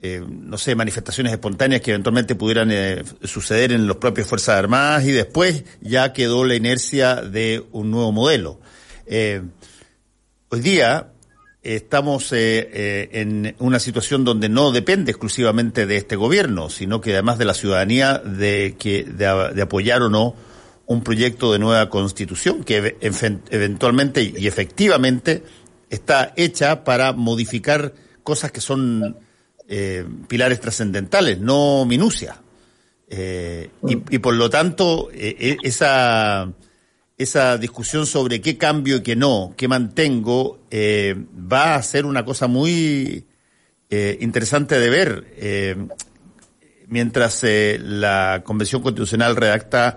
eh, 0.00 0.22
no 0.28 0.58
sé, 0.58 0.74
manifestaciones 0.74 1.32
espontáneas 1.32 1.80
que 1.80 1.90
eventualmente 1.90 2.36
pudieran 2.36 2.70
eh, 2.70 3.02
suceder 3.24 3.72
en 3.72 3.86
las 3.86 3.96
propias 3.96 4.28
Fuerzas 4.28 4.56
Armadas 4.56 5.04
y 5.04 5.12
después 5.12 5.64
ya 5.80 6.12
quedó 6.12 6.44
la 6.44 6.54
inercia 6.54 7.16
de 7.16 7.64
un 7.72 7.90
nuevo 7.90 8.12
modelo. 8.12 8.60
Eh, 9.06 9.42
hoy 10.50 10.60
día 10.60 11.08
estamos 11.74 12.32
en 12.32 13.54
una 13.58 13.78
situación 13.78 14.24
donde 14.24 14.48
no 14.48 14.72
depende 14.72 15.10
exclusivamente 15.10 15.86
de 15.86 15.96
este 15.96 16.16
gobierno, 16.16 16.70
sino 16.70 17.00
que 17.00 17.12
además 17.12 17.38
de 17.38 17.44
la 17.44 17.54
ciudadanía 17.54 18.18
de, 18.18 18.76
que, 18.78 19.04
de, 19.04 19.62
apoyar 19.62 20.02
o 20.02 20.08
no 20.08 20.34
un 20.86 21.02
proyecto 21.02 21.52
de 21.52 21.58
nueva 21.58 21.90
constitución 21.90 22.64
que 22.64 22.96
eventualmente 23.00 24.22
y 24.22 24.46
efectivamente 24.46 25.42
está 25.90 26.32
hecha 26.36 26.84
para 26.84 27.12
modificar 27.12 27.92
cosas 28.22 28.52
que 28.52 28.60
son 28.60 29.16
eh, 29.68 30.04
pilares 30.28 30.60
trascendentales, 30.60 31.38
no 31.40 31.84
minucia. 31.84 32.40
Eh, 33.10 33.70
y, 33.86 34.18
por 34.18 34.34
lo 34.34 34.50
tanto, 34.50 35.08
eh, 35.12 35.56
esa, 35.62 36.50
esa 37.18 37.58
discusión 37.58 38.06
sobre 38.06 38.40
qué 38.40 38.56
cambio 38.56 38.96
y 38.96 39.02
qué 39.02 39.16
no, 39.16 39.52
qué 39.56 39.68
mantengo, 39.68 40.60
va 40.72 41.74
a 41.74 41.82
ser 41.82 42.06
una 42.06 42.24
cosa 42.24 42.46
muy 42.46 43.26
interesante 43.90 44.78
de 44.78 44.88
ver 44.88 45.88
mientras 46.86 47.44
la 47.44 48.42
Convención 48.44 48.80
Constitucional 48.82 49.34
redacta 49.34 49.96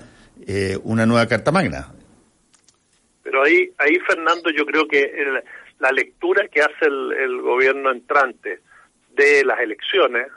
una 0.84 1.06
nueva 1.06 1.28
Carta 1.28 1.52
Magna. 1.52 1.94
Pero 3.24 3.44
ahí, 3.44 3.72
ahí 3.78 4.00
Fernando, 4.08 4.50
yo 4.50 4.66
creo 4.66 4.88
que 4.88 5.14
la 5.80 5.92
lectura 5.92 6.48
que 6.48 6.62
hace 6.62 6.86
el 6.86 7.40
gobierno 7.42 7.92
entrante, 7.92 8.60
de 9.16 9.46
las 9.46 9.60
elecciones 9.60 10.28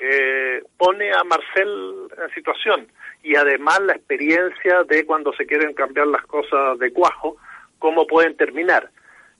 eh, 0.00 0.62
pone 0.76 1.10
a 1.12 1.24
Marcel 1.24 2.08
en 2.16 2.34
situación 2.34 2.88
y 3.22 3.34
además 3.36 3.80
la 3.80 3.94
experiencia 3.94 4.84
de 4.84 5.04
cuando 5.04 5.32
se 5.32 5.46
quieren 5.46 5.74
cambiar 5.74 6.06
las 6.06 6.24
cosas 6.26 6.78
de 6.78 6.92
cuajo, 6.92 7.36
cómo 7.78 8.06
pueden 8.06 8.36
terminar. 8.36 8.90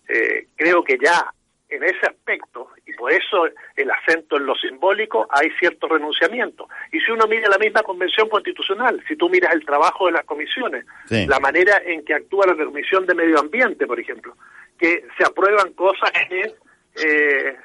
Eh, 0.09 0.47
creo 0.57 0.83
que 0.83 0.99
ya 1.03 1.33
en 1.69 1.85
ese 1.85 2.07
aspecto, 2.07 2.71
y 2.87 2.95
por 2.95 3.13
eso 3.13 3.47
el 3.77 3.91
acento 3.91 4.39
en 4.39 4.47
lo 4.47 4.55
simbólico, 4.55 5.29
hay 5.31 5.51
cierto 5.59 5.87
renunciamiento. 5.87 6.67
Y 6.93 7.01
si 7.01 7.13
uno 7.13 7.27
mira 7.27 7.49
la 7.49 7.59
misma 7.59 7.83
convención 7.83 8.29
constitucional, 8.29 9.03
si 9.07 9.17
tú 9.17 9.29
miras 9.29 9.53
el 9.53 9.67
trabajo 9.67 10.07
de 10.07 10.13
las 10.13 10.25
comisiones, 10.25 10.87
la 11.11 11.39
manera 11.41 11.83
en 11.85 12.05
que 12.05 12.15
actúa 12.15 12.47
la 12.47 12.65
Comisión 12.65 13.05
de 13.07 13.15
Medio 13.15 13.39
Ambiente, 13.39 13.87
por 13.87 14.01
ejemplo, 14.01 14.35
que 14.79 15.05
se 15.19 15.25
aprueban 15.25 15.75
cosas 15.75 16.11
que 16.29 16.55
eh, 17.05 17.57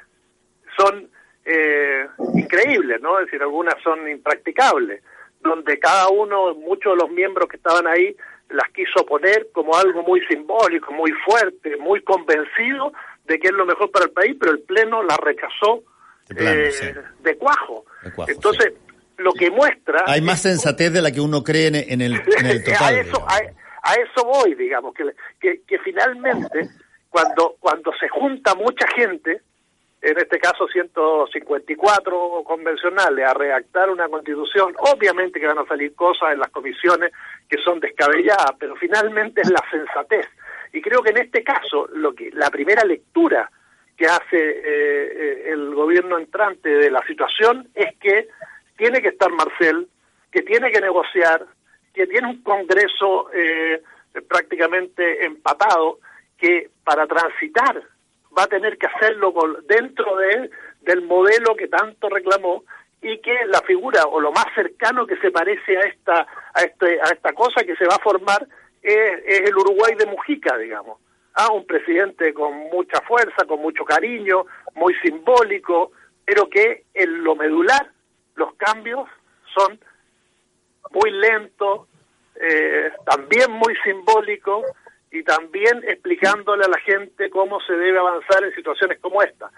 son 0.78 1.10
eh, 1.46 2.08
increíbles, 2.36 3.02
¿no? 3.02 3.20
Es 3.20 3.26
decir, 3.26 3.42
algunas 3.42 3.76
son 3.84 4.08
impracticables, 4.10 5.04
donde 5.42 5.78
cada 5.80 6.10
uno, 6.10 6.54
muchos 6.56 6.94
de 6.94 7.04
los 7.04 7.12
miembros 7.12 7.50
que 7.50 7.58
estaban 7.58 7.88
ahí, 7.88 8.16
las 8.50 8.70
quiso 8.70 9.06
poner 9.06 9.48
como 9.52 9.76
algo 9.76 10.04
muy 10.04 10.22
simbólico, 10.28 10.94
muy 10.94 11.12
fuerte, 11.26 11.76
muy 11.78 12.02
convencido 12.04 12.94
de 13.26 13.40
que 13.40 13.48
es 13.48 13.54
lo 13.54 13.66
mejor 13.66 13.92
para 13.92 14.06
el 14.06 14.12
país, 14.12 14.36
pero 14.40 14.52
el 14.52 14.62
Pleno 14.62 15.04
la 15.04 15.18
rechazó 15.18 15.84
de, 16.30 16.70
eh, 16.70 17.36
cuajo. 17.38 17.86
Entonces, 18.28 18.74
lo 19.18 19.34
que 19.34 19.50
muestra... 19.50 20.04
Hay 20.08 20.22
más 20.22 20.42
sensatez 20.42 20.94
de 20.94 21.02
la 21.02 21.12
que 21.12 21.22
uno 21.22 21.44
cree 21.44 21.68
en, 21.68 22.02
el, 22.02 22.22
total. 22.64 22.96
a, 22.96 23.00
eso, 23.00 23.26
a, 23.28 23.94
eso 23.94 24.26
voy, 24.26 24.56
digamos, 24.56 24.94
que, 24.94 25.04
que, 25.40 25.62
que 25.68 25.80
finalmente, 25.80 26.70
cuando, 27.10 27.56
cuando 27.60 27.92
se 28.00 28.08
junta 28.10 28.56
mucha 28.56 28.88
gente, 28.96 29.42
en 30.04 30.18
este 30.18 30.38
caso 30.38 30.68
154 30.68 32.44
convencionales, 32.44 33.26
a 33.26 33.34
redactar 33.34 33.90
una 33.90 34.10
constitución, 34.10 34.76
obviamente 34.78 35.40
que 35.40 35.48
van 35.48 35.60
a 35.60 35.66
salir 35.66 35.96
cosas 35.96 36.34
en 36.34 36.40
las 36.40 36.50
comisiones 36.50 37.14
que 37.48 37.58
son 37.60 37.80
descabelladas, 37.80 38.52
pero 38.60 38.76
finalmente 38.76 39.42
es 39.42 39.50
la 39.50 39.64
sensatez. 39.72 40.28
Y 40.74 40.82
creo 40.82 41.02
que 41.02 41.12
en 41.12 41.20
este 41.20 41.42
caso, 41.42 41.88
lo 41.94 42.14
que 42.14 42.32
la 42.34 42.50
primera 42.50 42.84
lectura 42.84 43.50
que 43.96 44.06
hace 44.06 44.38
eh, 44.38 44.64
eh, 44.66 45.44
el 45.52 45.74
gobierno 45.74 46.18
entrante 46.18 46.68
de 46.68 46.92
la 46.92 47.02
situación 47.08 47.70
es 47.74 47.96
que 47.98 48.28
tiene 48.76 49.02
que 49.02 49.10
estar 49.10 49.32
Marcel, 49.32 49.88
que 50.30 50.42
tiene 50.42 50.70
que 50.70 50.82
negociar, 50.82 51.46
que 51.94 52.08
tiene 52.08 52.28
un 52.28 52.44
Congreso 52.44 53.30
eh, 53.34 53.82
prácticamente 54.28 55.24
empatado, 55.24 56.00
que 56.38 56.72
para 56.84 57.08
transitar 57.08 57.93
va 58.38 58.44
a 58.44 58.48
tener 58.48 58.78
que 58.78 58.88
hacerlo 58.88 59.34
dentro 59.68 60.16
de, 60.18 60.50
del 60.82 61.02
modelo 61.02 61.56
que 61.56 61.68
tanto 61.68 62.10
reclamó 62.10 62.64
y 63.02 63.20
que 63.20 63.46
la 63.48 63.62
figura 63.62 64.04
o 64.06 64.20
lo 64.20 64.32
más 64.32 64.46
cercano 64.56 65.06
que 65.06 65.18
se 65.18 65.32
parece 65.32 65.78
a 65.78 65.82
esta 65.82 66.28
a 66.54 66.62
este 66.62 67.02
a 67.02 67.06
esta 67.14 67.34
cosa 67.34 67.64
que 67.64 67.76
se 67.76 67.86
va 67.86 67.96
a 67.96 68.04
formar 68.04 68.48
es, 68.82 69.50
el 69.50 69.56
Uruguay 69.56 69.94
de 69.98 70.06
Mujica, 70.06 70.58
digamos. 70.58 71.00
Ah, 71.36 71.52
un 71.52 71.66
presidente 71.66 72.34
con 72.34 72.54
mucha 72.72 73.02
fuerza, 73.02 73.46
con 73.46 73.60
mucho 73.60 73.84
cariño, 73.84 74.46
muy 74.76 74.94
simbólico, 74.96 75.92
pero 76.26 76.48
que 76.50 76.84
en 76.94 77.24
lo 77.24 77.36
medular 77.36 77.90
los 78.36 78.54
cambios 78.56 79.10
son 79.54 79.80
muy 80.92 81.12
lentos, 81.12 81.88
eh, 82.36 82.92
también 83.06 83.52
muy 83.52 83.76
simbólicos 83.84 84.64
y 85.14 85.24
también 85.24 85.84
explicándole 85.88 86.66
a 86.66 86.70
la 86.70 86.80
gente 86.80 87.30
cómo 87.30 87.62
se 87.62 87.74
debe 87.74 88.00
avanzar 88.00 88.44
en 88.44 88.54
situaciones 88.56 89.00
como 89.00 89.22
esta. 89.22 89.50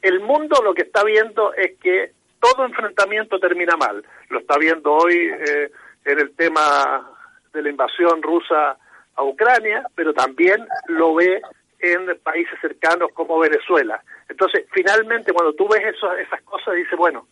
El 0.00 0.20
mundo 0.20 0.62
lo 0.62 0.72
que 0.72 0.82
está 0.82 1.02
viendo 1.02 1.52
es 1.54 1.76
que 1.78 2.12
todo 2.40 2.64
enfrentamiento 2.64 3.38
termina 3.38 3.76
mal. 3.76 4.04
Lo 4.30 4.38
está 4.38 4.56
viendo 4.58 4.92
hoy 4.92 5.14
eh, 5.14 5.70
en 6.04 6.20
el 6.20 6.34
tema 6.36 7.10
de 7.52 7.62
la 7.62 7.70
invasión 7.70 8.22
rusa 8.22 8.76
a 9.16 9.24
Ucrania, 9.24 9.84
pero 9.94 10.14
también 10.14 10.64
lo 10.86 11.14
ve 11.16 11.42
en 11.80 12.06
países 12.22 12.58
cercanos 12.60 13.10
como 13.12 13.40
Venezuela. 13.40 14.00
Entonces, 14.28 14.66
finalmente, 14.72 15.32
cuando 15.32 15.52
tú 15.54 15.68
ves 15.68 15.82
eso, 15.94 16.12
esas 16.14 16.42
cosas, 16.42 16.74
dices, 16.74 16.96
bueno, 16.96 17.26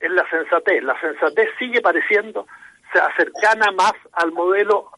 es 0.00 0.10
la 0.10 0.28
sensatez. 0.30 0.82
La 0.82 0.98
sensatez 1.00 1.50
sigue 1.58 1.82
pareciendo 1.82 2.46
se 2.92 2.98
acercana 2.98 3.70
más 3.72 3.92
al 4.12 4.32
modelo 4.32 4.90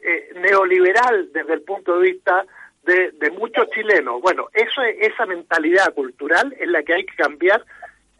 eh, 0.00 0.32
neoliberal 0.36 1.30
desde 1.32 1.54
el 1.54 1.62
punto 1.62 1.98
de 1.98 2.10
vista 2.10 2.44
de, 2.84 3.30
muchos 3.32 3.68
chilenos. 3.70 4.22
Bueno, 4.22 4.48
eso 4.54 4.80
esa 4.82 5.26
mentalidad 5.26 5.92
cultural 5.92 6.54
es 6.58 6.68
la 6.68 6.82
que 6.82 6.94
hay 6.94 7.04
que 7.04 7.16
cambiar 7.16 7.62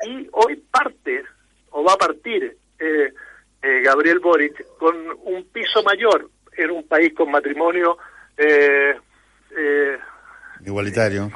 y 0.04 0.28
hoy 0.32 0.56
parte 0.70 1.24
o 1.70 1.82
va 1.82 1.94
a 1.94 1.96
partir 1.96 2.56
eh, 2.78 3.12
eh, 3.62 3.80
Gabriel 3.82 4.18
Boric 4.18 4.76
con 4.76 4.94
un 5.24 5.44
piso 5.44 5.82
mayor 5.82 6.28
en 6.56 6.70
un 6.70 6.86
país 6.86 7.14
con 7.14 7.30
matrimonio 7.30 7.96
igualitario 10.64 11.30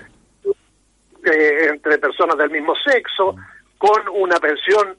entre 1.25 1.99
personas 1.99 2.37
del 2.37 2.51
mismo 2.51 2.75
sexo, 2.77 3.35
con 3.79 4.09
una 4.09 4.37
pensión 4.39 4.97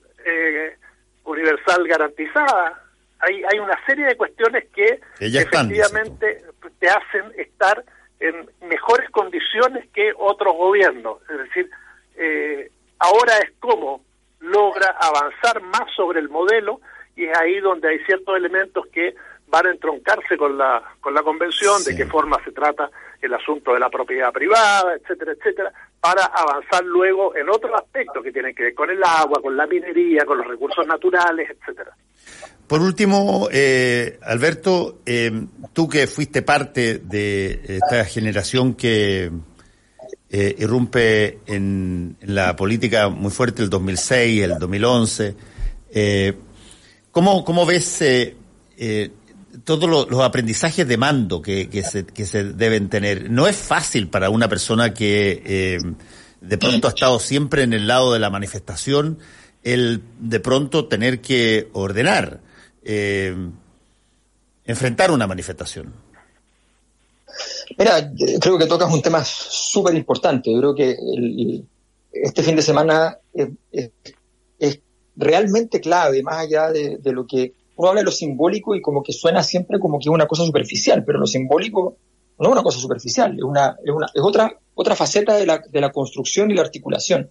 universal 1.25 1.87
garantizada, 1.87 2.83
hay, 3.25 3.43
hay 3.51 3.59
una 3.59 3.77
serie 3.85 4.05
de 4.05 4.17
cuestiones 4.17 4.65
que 4.73 4.99
efectivamente 5.19 6.43
te 6.79 6.87
hacen 6.87 7.31
estar 7.37 7.83
en 8.19 8.49
mejores 8.67 9.09
condiciones 9.09 9.87
que 9.93 10.11
otros 10.17 10.53
gobiernos. 10.55 11.19
Es 11.29 11.37
decir, 11.37 11.69
eh, 12.15 12.71
ahora 12.99 13.37
es 13.39 13.51
como 13.59 14.01
logra 14.39 14.95
avanzar 14.99 15.61
más 15.61 15.91
sobre 15.95 16.19
el 16.19 16.29
modelo 16.29 16.81
y 17.15 17.25
es 17.25 17.37
ahí 17.37 17.59
donde 17.59 17.89
hay 17.89 17.99
ciertos 18.05 18.35
elementos 18.35 18.85
que 18.87 19.15
van 19.47 19.67
a 19.67 19.71
entroncarse 19.71 20.35
con 20.35 20.57
la, 20.57 20.81
con 20.99 21.13
la 21.13 21.21
convención, 21.21 21.83
de 21.83 21.95
qué 21.95 22.05
forma 22.05 22.43
se 22.43 22.51
trata 22.51 22.89
el 23.21 23.33
asunto 23.33 23.73
de 23.73 23.79
la 23.79 23.89
propiedad 23.89 24.33
privada, 24.33 24.95
etcétera, 24.95 25.33
etcétera, 25.33 25.71
para 26.01 26.25
avanzar 26.25 26.83
luego 26.83 27.35
en 27.35 27.49
otros 27.49 27.73
aspectos 27.75 28.23
que 28.23 28.31
tienen 28.31 28.55
que 28.55 28.63
ver 28.63 28.73
con 28.73 28.89
el 28.89 29.01
agua, 29.03 29.41
con 29.41 29.55
la 29.55 29.67
minería, 29.67 30.25
con 30.25 30.39
los 30.39 30.47
recursos 30.47 30.85
naturales, 30.87 31.49
etcétera. 31.49 31.95
Por 32.67 32.81
último, 32.81 33.49
eh, 33.51 34.19
Alberto, 34.23 35.01
eh, 35.05 35.47
tú 35.73 35.89
que 35.89 36.07
fuiste 36.07 36.41
parte 36.41 36.99
de 36.99 37.61
esta 37.67 38.05
generación 38.05 38.73
que 38.73 39.31
eh, 40.29 40.55
irrumpe 40.57 41.39
en, 41.45 42.15
la 42.21 42.55
política 42.55 43.09
muy 43.09 43.31
fuerte 43.31 43.63
el 43.63 43.69
2006, 43.69 44.43
el 44.43 44.59
2011, 44.59 45.35
eh, 45.91 46.33
¿cómo, 47.11 47.43
¿cómo 47.43 47.65
ves 47.65 48.01
todos 49.65 50.09
los, 50.09 50.21
aprendizajes 50.21 50.87
de 50.87 50.97
mando 50.97 51.41
que, 51.41 51.83
se, 51.83 52.05
que 52.05 52.25
se 52.25 52.45
deben 52.45 52.87
tener? 52.87 53.29
No 53.29 53.45
es 53.45 53.57
fácil 53.57 54.07
para 54.07 54.29
una 54.29 54.47
persona 54.47 54.93
que 54.93 55.77
de 56.39 56.57
pronto 56.57 56.87
ha 56.87 56.91
estado 56.91 57.19
siempre 57.19 57.63
en 57.63 57.73
el 57.73 57.87
lado 57.87 58.13
de 58.13 58.19
la 58.19 58.29
manifestación 58.29 59.19
el 59.63 60.01
de 60.19 60.39
pronto 60.39 60.87
tener 60.87 61.21
que 61.21 61.69
ordenar 61.73 62.41
eh, 62.85 63.35
enfrentar 64.65 65.11
una 65.11 65.27
manifestación? 65.27 65.93
Mira, 67.77 68.11
creo 68.39 68.57
que 68.57 68.65
tocas 68.65 68.93
un 68.93 69.01
tema 69.01 69.23
súper 69.23 69.95
importante. 69.95 70.51
Yo 70.51 70.59
creo 70.59 70.75
que 70.75 70.95
este 72.11 72.43
fin 72.43 72.55
de 72.55 72.61
semana 72.61 73.17
es, 73.33 73.49
realmente 75.15 75.79
clave, 75.79 76.23
más 76.23 76.37
allá 76.37 76.71
de, 76.71 76.99
lo 77.05 77.25
que 77.27 77.53
uno 77.75 77.89
habla 77.89 78.01
de 78.01 78.05
lo 78.05 78.11
simbólico 78.11 78.75
y 78.75 78.81
como 78.81 79.03
que 79.03 79.13
suena 79.13 79.43
siempre 79.43 79.79
como 79.79 79.99
que 79.99 80.09
es 80.09 80.13
una 80.13 80.27
cosa 80.27 80.43
superficial, 80.43 81.03
pero 81.05 81.19
lo 81.19 81.27
simbólico 81.27 81.97
no 82.39 82.47
es 82.47 82.51
una 82.51 82.63
cosa 82.63 82.79
superficial, 82.79 83.35
es, 83.35 83.43
una, 83.43 83.77
es, 83.83 83.91
una, 83.91 84.07
es 84.13 84.21
otra, 84.21 84.57
otra 84.73 84.95
faceta 84.95 85.35
de 85.35 85.45
la, 85.45 85.59
de 85.59 85.81
la 85.81 85.91
construcción 85.91 86.49
y 86.49 86.55
la 86.55 86.63
articulación. 86.63 87.29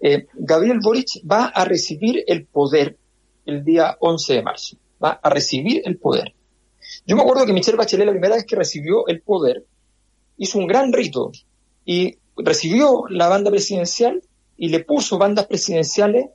Eh, 0.00 0.26
Gabriel 0.34 0.78
Boric 0.80 1.20
va 1.28 1.46
a 1.46 1.64
recibir 1.64 2.22
el 2.26 2.46
poder 2.46 2.96
el 3.48 3.64
día 3.64 3.96
11 3.98 4.34
de 4.34 4.42
marzo, 4.42 4.76
va 5.02 5.18
a 5.22 5.30
recibir 5.30 5.82
el 5.84 5.98
poder. 5.98 6.34
Yo 7.06 7.16
me 7.16 7.22
acuerdo 7.22 7.46
que 7.46 7.52
Michelle 7.52 7.78
Bachelet 7.78 8.06
la 8.06 8.12
primera 8.12 8.36
vez 8.36 8.44
que 8.44 8.56
recibió 8.56 9.06
el 9.08 9.22
poder 9.22 9.64
hizo 10.36 10.58
un 10.58 10.66
gran 10.66 10.92
rito 10.92 11.32
y 11.84 12.18
recibió 12.36 13.04
la 13.08 13.28
banda 13.28 13.50
presidencial 13.50 14.22
y 14.56 14.68
le 14.68 14.80
puso 14.80 15.18
bandas 15.18 15.46
presidenciales 15.46 16.26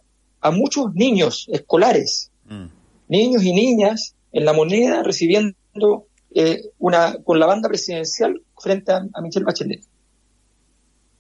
a 0.42 0.52
muchos 0.52 0.94
niños 0.94 1.48
escolares, 1.52 2.32
mm. 2.46 2.66
niños 3.08 3.44
y 3.44 3.54
niñas 3.54 4.16
en 4.32 4.46
la 4.46 4.54
moneda 4.54 5.04
recibiendo 5.04 6.08
eh, 6.34 6.62
una 6.80 7.18
con 7.24 7.40
la 7.40 7.46
banda 7.46 7.70
presidencial 7.70 8.42
frente 8.58 8.92
a, 8.92 9.22
Michelle 9.22 9.46
Bachelet. 9.46 9.84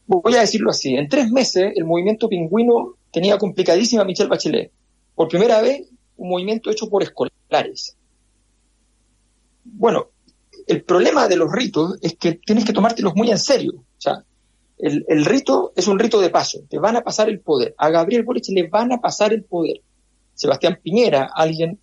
Voy 0.07 0.35
a 0.35 0.41
decirlo 0.41 0.71
así, 0.71 0.95
en 0.95 1.07
tres 1.07 1.31
meses 1.31 1.71
el 1.75 1.85
movimiento 1.85 2.27
pingüino 2.27 2.95
tenía 3.11 3.37
complicadísima 3.37 4.01
a 4.01 4.05
Michelle 4.05 4.29
Bachelet. 4.29 4.71
Por 5.15 5.27
primera 5.27 5.61
vez, 5.61 5.87
un 6.17 6.29
movimiento 6.29 6.69
hecho 6.69 6.89
por 6.89 7.03
escolares. 7.03 7.95
Bueno, 9.63 10.07
el 10.67 10.83
problema 10.83 11.27
de 11.27 11.35
los 11.35 11.51
ritos 11.51 11.97
es 12.01 12.15
que 12.15 12.33
tienes 12.33 12.65
que 12.65 12.73
tomártelos 12.73 13.15
muy 13.15 13.29
en 13.31 13.37
serio. 13.37 13.73
O 13.75 14.01
sea, 14.01 14.23
el, 14.77 15.25
rito 15.25 15.71
es 15.75 15.87
un 15.87 15.99
rito 15.99 16.19
de 16.19 16.29
paso, 16.29 16.61
te 16.69 16.77
van 16.77 16.95
a 16.95 17.01
pasar 17.01 17.29
el 17.29 17.39
poder. 17.39 17.73
A 17.77 17.89
Gabriel 17.89 18.23
Boric 18.23 18.45
le 18.49 18.67
van 18.67 18.91
a 18.91 18.99
pasar 18.99 19.33
el 19.33 19.43
poder. 19.43 19.81
Sebastián 20.33 20.79
Piñera, 20.81 21.29
alguien 21.33 21.79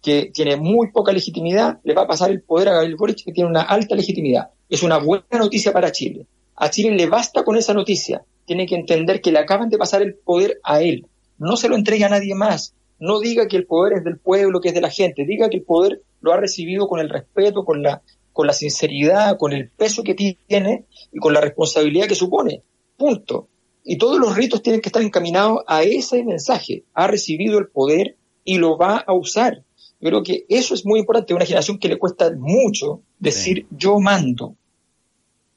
que 0.00 0.30
tiene 0.32 0.56
muy 0.56 0.90
poca 0.90 1.12
legitimidad, 1.12 1.78
le 1.84 1.94
va 1.94 2.02
a 2.02 2.06
pasar 2.06 2.30
el 2.30 2.40
poder 2.42 2.68
a 2.68 2.72
Gabriel 2.72 2.96
Boric, 2.96 3.24
que 3.24 3.32
tiene 3.32 3.50
una 3.50 3.62
alta 3.62 3.94
legitimidad. 3.94 4.50
Es 4.68 4.82
una 4.82 4.98
buena 4.98 5.26
noticia 5.32 5.72
para 5.72 5.92
Chile. 5.92 6.26
A 6.56 6.70
Chile 6.70 6.94
le 6.94 7.06
basta 7.06 7.44
con 7.44 7.56
esa 7.56 7.74
noticia. 7.74 8.24
Tiene 8.46 8.66
que 8.66 8.76
entender 8.76 9.20
que 9.20 9.32
le 9.32 9.40
acaban 9.40 9.68
de 9.68 9.78
pasar 9.78 10.00
el 10.00 10.14
poder 10.14 10.58
a 10.62 10.80
él. 10.80 11.06
No 11.38 11.56
se 11.56 11.68
lo 11.68 11.76
entregue 11.76 12.04
a 12.04 12.08
nadie 12.08 12.34
más. 12.34 12.74
No 12.98 13.20
diga 13.20 13.46
que 13.46 13.56
el 13.56 13.66
poder 13.66 13.98
es 13.98 14.04
del 14.04 14.18
pueblo, 14.18 14.60
que 14.60 14.68
es 14.68 14.74
de 14.74 14.80
la 14.80 14.90
gente. 14.90 15.24
Diga 15.24 15.48
que 15.48 15.58
el 15.58 15.62
poder 15.62 16.02
lo 16.20 16.32
ha 16.32 16.36
recibido 16.36 16.88
con 16.88 17.00
el 17.00 17.08
respeto, 17.08 17.64
con 17.64 17.82
la 17.82 18.02
con 18.38 18.46
la 18.46 18.52
sinceridad, 18.52 19.36
con 19.36 19.52
el 19.52 19.68
peso 19.68 20.04
que 20.04 20.14
tiene 20.14 20.84
y 21.12 21.18
con 21.18 21.32
la 21.32 21.40
responsabilidad 21.40 22.06
que 22.06 22.14
supone. 22.14 22.62
Punto. 22.96 23.48
Y 23.82 23.98
todos 23.98 24.20
los 24.20 24.36
ritos 24.36 24.62
tienen 24.62 24.80
que 24.80 24.90
estar 24.90 25.02
encaminados 25.02 25.64
a 25.66 25.82
ese 25.82 26.22
mensaje. 26.22 26.84
Ha 26.94 27.08
recibido 27.08 27.58
el 27.58 27.66
poder 27.66 28.16
y 28.44 28.58
lo 28.58 28.78
va 28.78 28.98
a 28.98 29.12
usar. 29.12 29.64
Yo 30.00 30.10
creo 30.10 30.22
que 30.22 30.46
eso 30.48 30.74
es 30.74 30.86
muy 30.86 31.00
importante. 31.00 31.34
Una 31.34 31.46
generación 31.46 31.80
que 31.80 31.88
le 31.88 31.98
cuesta 31.98 32.30
mucho 32.38 33.02
decir 33.18 33.66
yo 33.72 33.98
mando. 33.98 34.54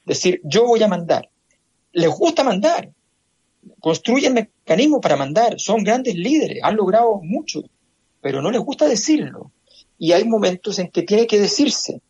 Decir 0.04 0.42
yo 0.44 0.66
voy 0.66 0.82
a 0.82 0.88
mandar. 0.88 1.30
Les 1.92 2.10
gusta 2.10 2.44
mandar. 2.44 2.92
Construyen 3.80 4.34
mecanismos 4.34 5.02
para 5.02 5.18
mandar. 5.18 5.60
Son 5.60 5.84
grandes 5.84 6.16
líderes. 6.16 6.60
Han 6.64 6.76
logrado 6.76 7.20
mucho. 7.24 7.62
Pero 8.22 8.42
no 8.42 8.52
les 8.52 8.62
gusta 8.62 8.88
decirlo. 8.88 9.52
Y 9.98 10.14
hay 10.14 10.26
momentos 10.26 10.80
en 10.80 10.90
que 10.90 11.04
tiene 11.04 11.28
que 11.28 11.40
decirse 11.40 12.02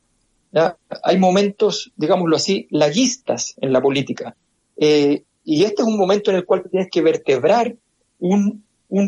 hay 1.03 1.17
momentos, 1.17 1.91
digámoslo 1.95 2.35
así, 2.35 2.67
laguistas 2.71 3.55
en 3.61 3.71
la 3.71 3.81
política. 3.81 4.35
Eh, 4.77 5.23
y 5.43 5.63
este 5.63 5.81
es 5.81 5.87
un 5.87 5.97
momento 5.97 6.31
en 6.31 6.37
el 6.37 6.45
cual 6.45 6.63
tienes 6.69 6.89
que 6.91 7.01
vertebrar 7.01 7.75
un, 8.19 8.63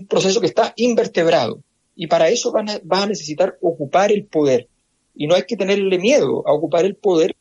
proceso 0.07 0.39
que 0.39 0.47
está 0.47 0.73
invertebrado. 0.77 1.59
Y 1.95 2.07
para 2.07 2.29
eso 2.29 2.51
van 2.51 2.69
a, 2.69 2.79
vas 2.83 3.03
a 3.03 3.07
necesitar 3.07 3.57
ocupar 3.61 4.11
el 4.11 4.25
poder. 4.25 4.67
Y 5.13 5.27
no 5.27 5.35
hay 5.35 5.43
que 5.43 5.57
tenerle 5.57 5.99
miedo 5.99 6.47
a 6.47 6.53
ocupar 6.53 6.85
el 6.85 6.95
poder 6.95 7.35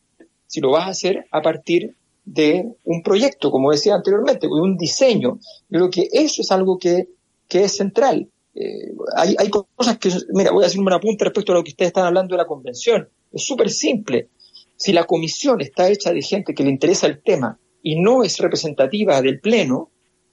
si 0.47 0.61
lo 0.61 0.73
vas 0.73 0.87
a 0.87 0.91
hacer 0.91 1.27
a 1.31 1.41
partir 1.41 1.95
de 2.25 2.75
un 2.85 3.03
proyecto, 3.03 3.51
como 3.51 3.73
decía 3.73 3.95
anteriormente, 3.95 4.47
de 4.47 4.53
un 4.53 4.77
diseño. 4.77 5.39
Yo 5.69 5.79
creo 5.79 5.91
que 5.91 6.09
eso 6.13 6.43
es 6.43 6.51
algo 6.51 6.79
que, 6.79 7.09
que 7.49 7.65
es 7.65 7.77
central. 7.77 8.29
Eh, 8.55 8.93
hay, 9.17 9.35
hay 9.39 9.51
cosas 9.51 9.99
que, 9.99 10.11
mira, 10.33 10.53
voy 10.53 10.65
a 10.65 10.67
hacer 10.67 10.81
una 10.81 11.01
punta 11.01 11.25
respecto 11.25 11.53
a 11.53 11.57
lo 11.57 11.65
que 11.65 11.71
ustedes 11.71 11.89
están 11.89 12.07
hablando 12.07 12.35
de 12.35 12.43
la 12.43 12.47
convención. 12.47 13.09
Es 13.33 13.45
súper 13.45 13.71
simple. 13.71 14.29
Si 14.77 14.93
la 14.93 15.05
comisión 15.05 15.61
está 15.61 15.89
hecha 15.89 16.13
de 16.13 16.23
gente 16.23 16.55
que 16.55 16.65
le 16.65 16.71
interesa 16.71 17.07
el 17.07 17.23
tema 17.23 17.59
y 17.83 18.01
no 18.01 18.23
es 18.23 18.39
representativa 18.39 19.21
del 19.23 19.41
Pleno, 19.41 19.91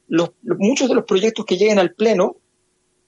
los, 0.08 0.32
muchos 0.43 0.89
de 0.89 0.95
los 0.95 1.06
proyectos 1.06 1.45
que 1.45 1.58
lleguen 1.58 1.80
al 1.80 1.93
Pleno 1.93 2.38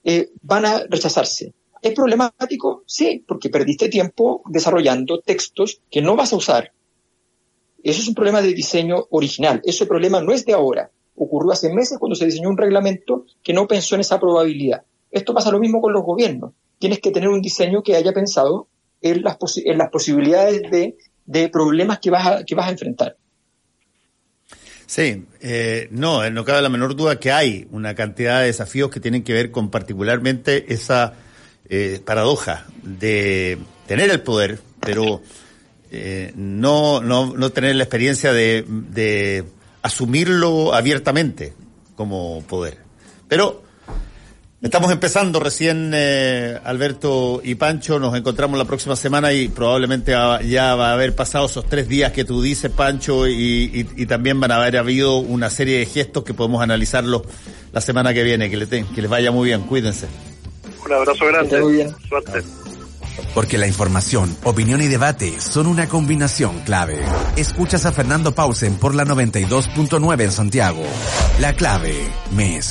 eh, 0.04 0.30
van 0.41 0.65
a 0.65 0.84
rechazarse. 0.89 1.54
¿Es 1.82 1.94
problemático? 1.94 2.84
Sí, 2.86 3.24
porque 3.28 3.50
perdiste 3.50 3.89
tiempo 3.89 4.44
desarrollando 4.48 5.20
textos 5.20 5.82
que 5.89 6.02
no 6.02 6.15
vas 6.15 6.32
a 6.32 6.36
usar. 6.36 6.74
Eso 7.84 8.02
es 8.02 8.08
un 8.08 8.15
problema 8.15 8.41
de 8.41 8.54
diseño 8.54 9.08
original. 9.10 9.62
Ese 9.63 9.86
problema 9.86 10.22
no 10.22 10.32
es 10.32 10.46
de 10.46 10.54
ahora. 10.54 10.91
Ocurrió 11.15 11.52
hace 11.52 11.74
meses 11.74 11.98
cuando 11.98 12.15
se 12.15 12.26
diseñó 12.26 12.50
un 12.50 12.58
reglamento 12.58 13.26
que 13.44 13.54
no 13.54 13.67
pensó 13.67 13.96
en 13.96 14.02
esa 14.02 14.20
probabilidad. 14.20 14.84
Esto 15.10 15.34
pasa 15.34 15.52
lo 15.52 15.60
mismo 15.60 15.82
con 15.82 15.94
los 15.94 16.04
gobiernos. 16.04 16.54
Tienes 16.80 17.00
que 17.00 17.12
tener 17.12 17.30
un 17.30 17.41
diseño 17.41 17.84
que 17.84 17.96
haya 17.96 18.13
pensado 18.13 18.67
en 19.02 19.24
las, 19.24 19.38
en 19.58 19.78
las 19.78 19.89
posibilidades 19.89 20.62
de, 20.72 21.50
problemas 21.50 22.00
que 22.00 22.10
vas 22.10 22.28
a, 22.28 22.70
enfrentar. 22.70 23.17
Sí, 24.86 25.26
eh, 25.39 25.88
no, 25.91 26.30
no 26.30 26.46
cabe 26.46 26.62
la 26.62 26.70
menor 26.70 26.96
duda 26.96 27.20
que 27.20 27.32
hay 27.32 27.67
una 27.72 27.96
cantidad 27.96 28.41
de 28.41 28.48
desafíos 28.48 28.89
que 28.89 29.00
tienen 29.00 29.24
que 29.24 29.34
ver 29.34 29.52
con 29.52 29.70
particularmente 29.70 30.74
esa 30.74 31.13
eh, 31.70 32.02
paradoja 32.04 32.65
de 32.84 33.58
tener 33.88 34.10
el 34.10 34.22
poder, 34.22 34.60
pero 34.82 35.22
eh, 35.92 36.34
no, 36.36 37.02
no, 37.02 37.34
no 37.36 37.50
tener 37.52 37.76
la 37.76 37.84
experiencia 37.84 38.34
de, 38.34 38.66
de 38.68 39.44
asumirlo 39.82 40.74
abiertamente 40.74 41.54
como 41.96 42.42
poder. 42.48 42.78
Pero 43.28 43.64
Estamos 44.62 44.92
empezando 44.92 45.40
recién, 45.40 45.92
eh, 45.96 46.56
Alberto 46.64 47.42
y 47.44 47.56
Pancho. 47.56 47.98
Nos 47.98 48.16
encontramos 48.16 48.60
la 48.60 48.66
próxima 48.66 48.96
semana 48.96 49.34
y 49.34 49.48
probablemente 49.48 50.12
ya 50.12 50.76
va 50.76 50.92
a 50.92 50.94
haber 50.94 51.16
pasado 51.16 51.48
esos 51.48 51.66
tres 51.66 51.88
días 51.88 52.12
que 52.12 52.26
tú 52.26 52.44
dices, 52.44 52.70
Pancho, 52.70 53.28
y, 53.28 54.06
también 54.08 54.40
van 54.40 54.52
a 54.52 54.58
haber 54.58 54.78
habido 54.78 55.18
una 55.18 55.50
serie 55.50 55.80
de 55.80 55.88
gestos 55.88 56.24
que 56.24 56.36
podemos 56.36 56.62
analizarlos 56.62 57.24
la 57.74 57.82
semana 57.82 58.14
que 58.14 58.22
viene. 58.22 58.52
Que, 58.52 58.58
les, 58.58 58.70
que 58.70 59.02
les 59.02 59.10
vaya 59.10 59.32
muy 59.32 59.48
bien, 59.48 59.62
cuídense. 59.62 60.06
Un 60.86 60.94
abrazo 60.94 61.26
grande. 61.26 61.60
Muy 61.60 61.74
bien. 61.74 61.96
Suerte. 62.08 62.44
Porque 63.34 63.58
la 63.58 63.68
información, 63.68 64.36
opinión 64.44 64.82
y 64.82 64.88
debate 64.88 65.40
son 65.40 65.68
una 65.68 65.88
combinación 65.88 66.60
clave. 66.62 67.00
Escuchas 67.36 67.86
a 67.86 67.92
Fernando 67.92 68.34
Pausen 68.34 68.76
por 68.76 68.96
la 68.96 69.06
92.9 69.06 70.22
en 70.22 70.32
Santiago. 70.32 70.84
La 71.40 71.54
clave, 71.54 71.96
mes. 72.32 72.70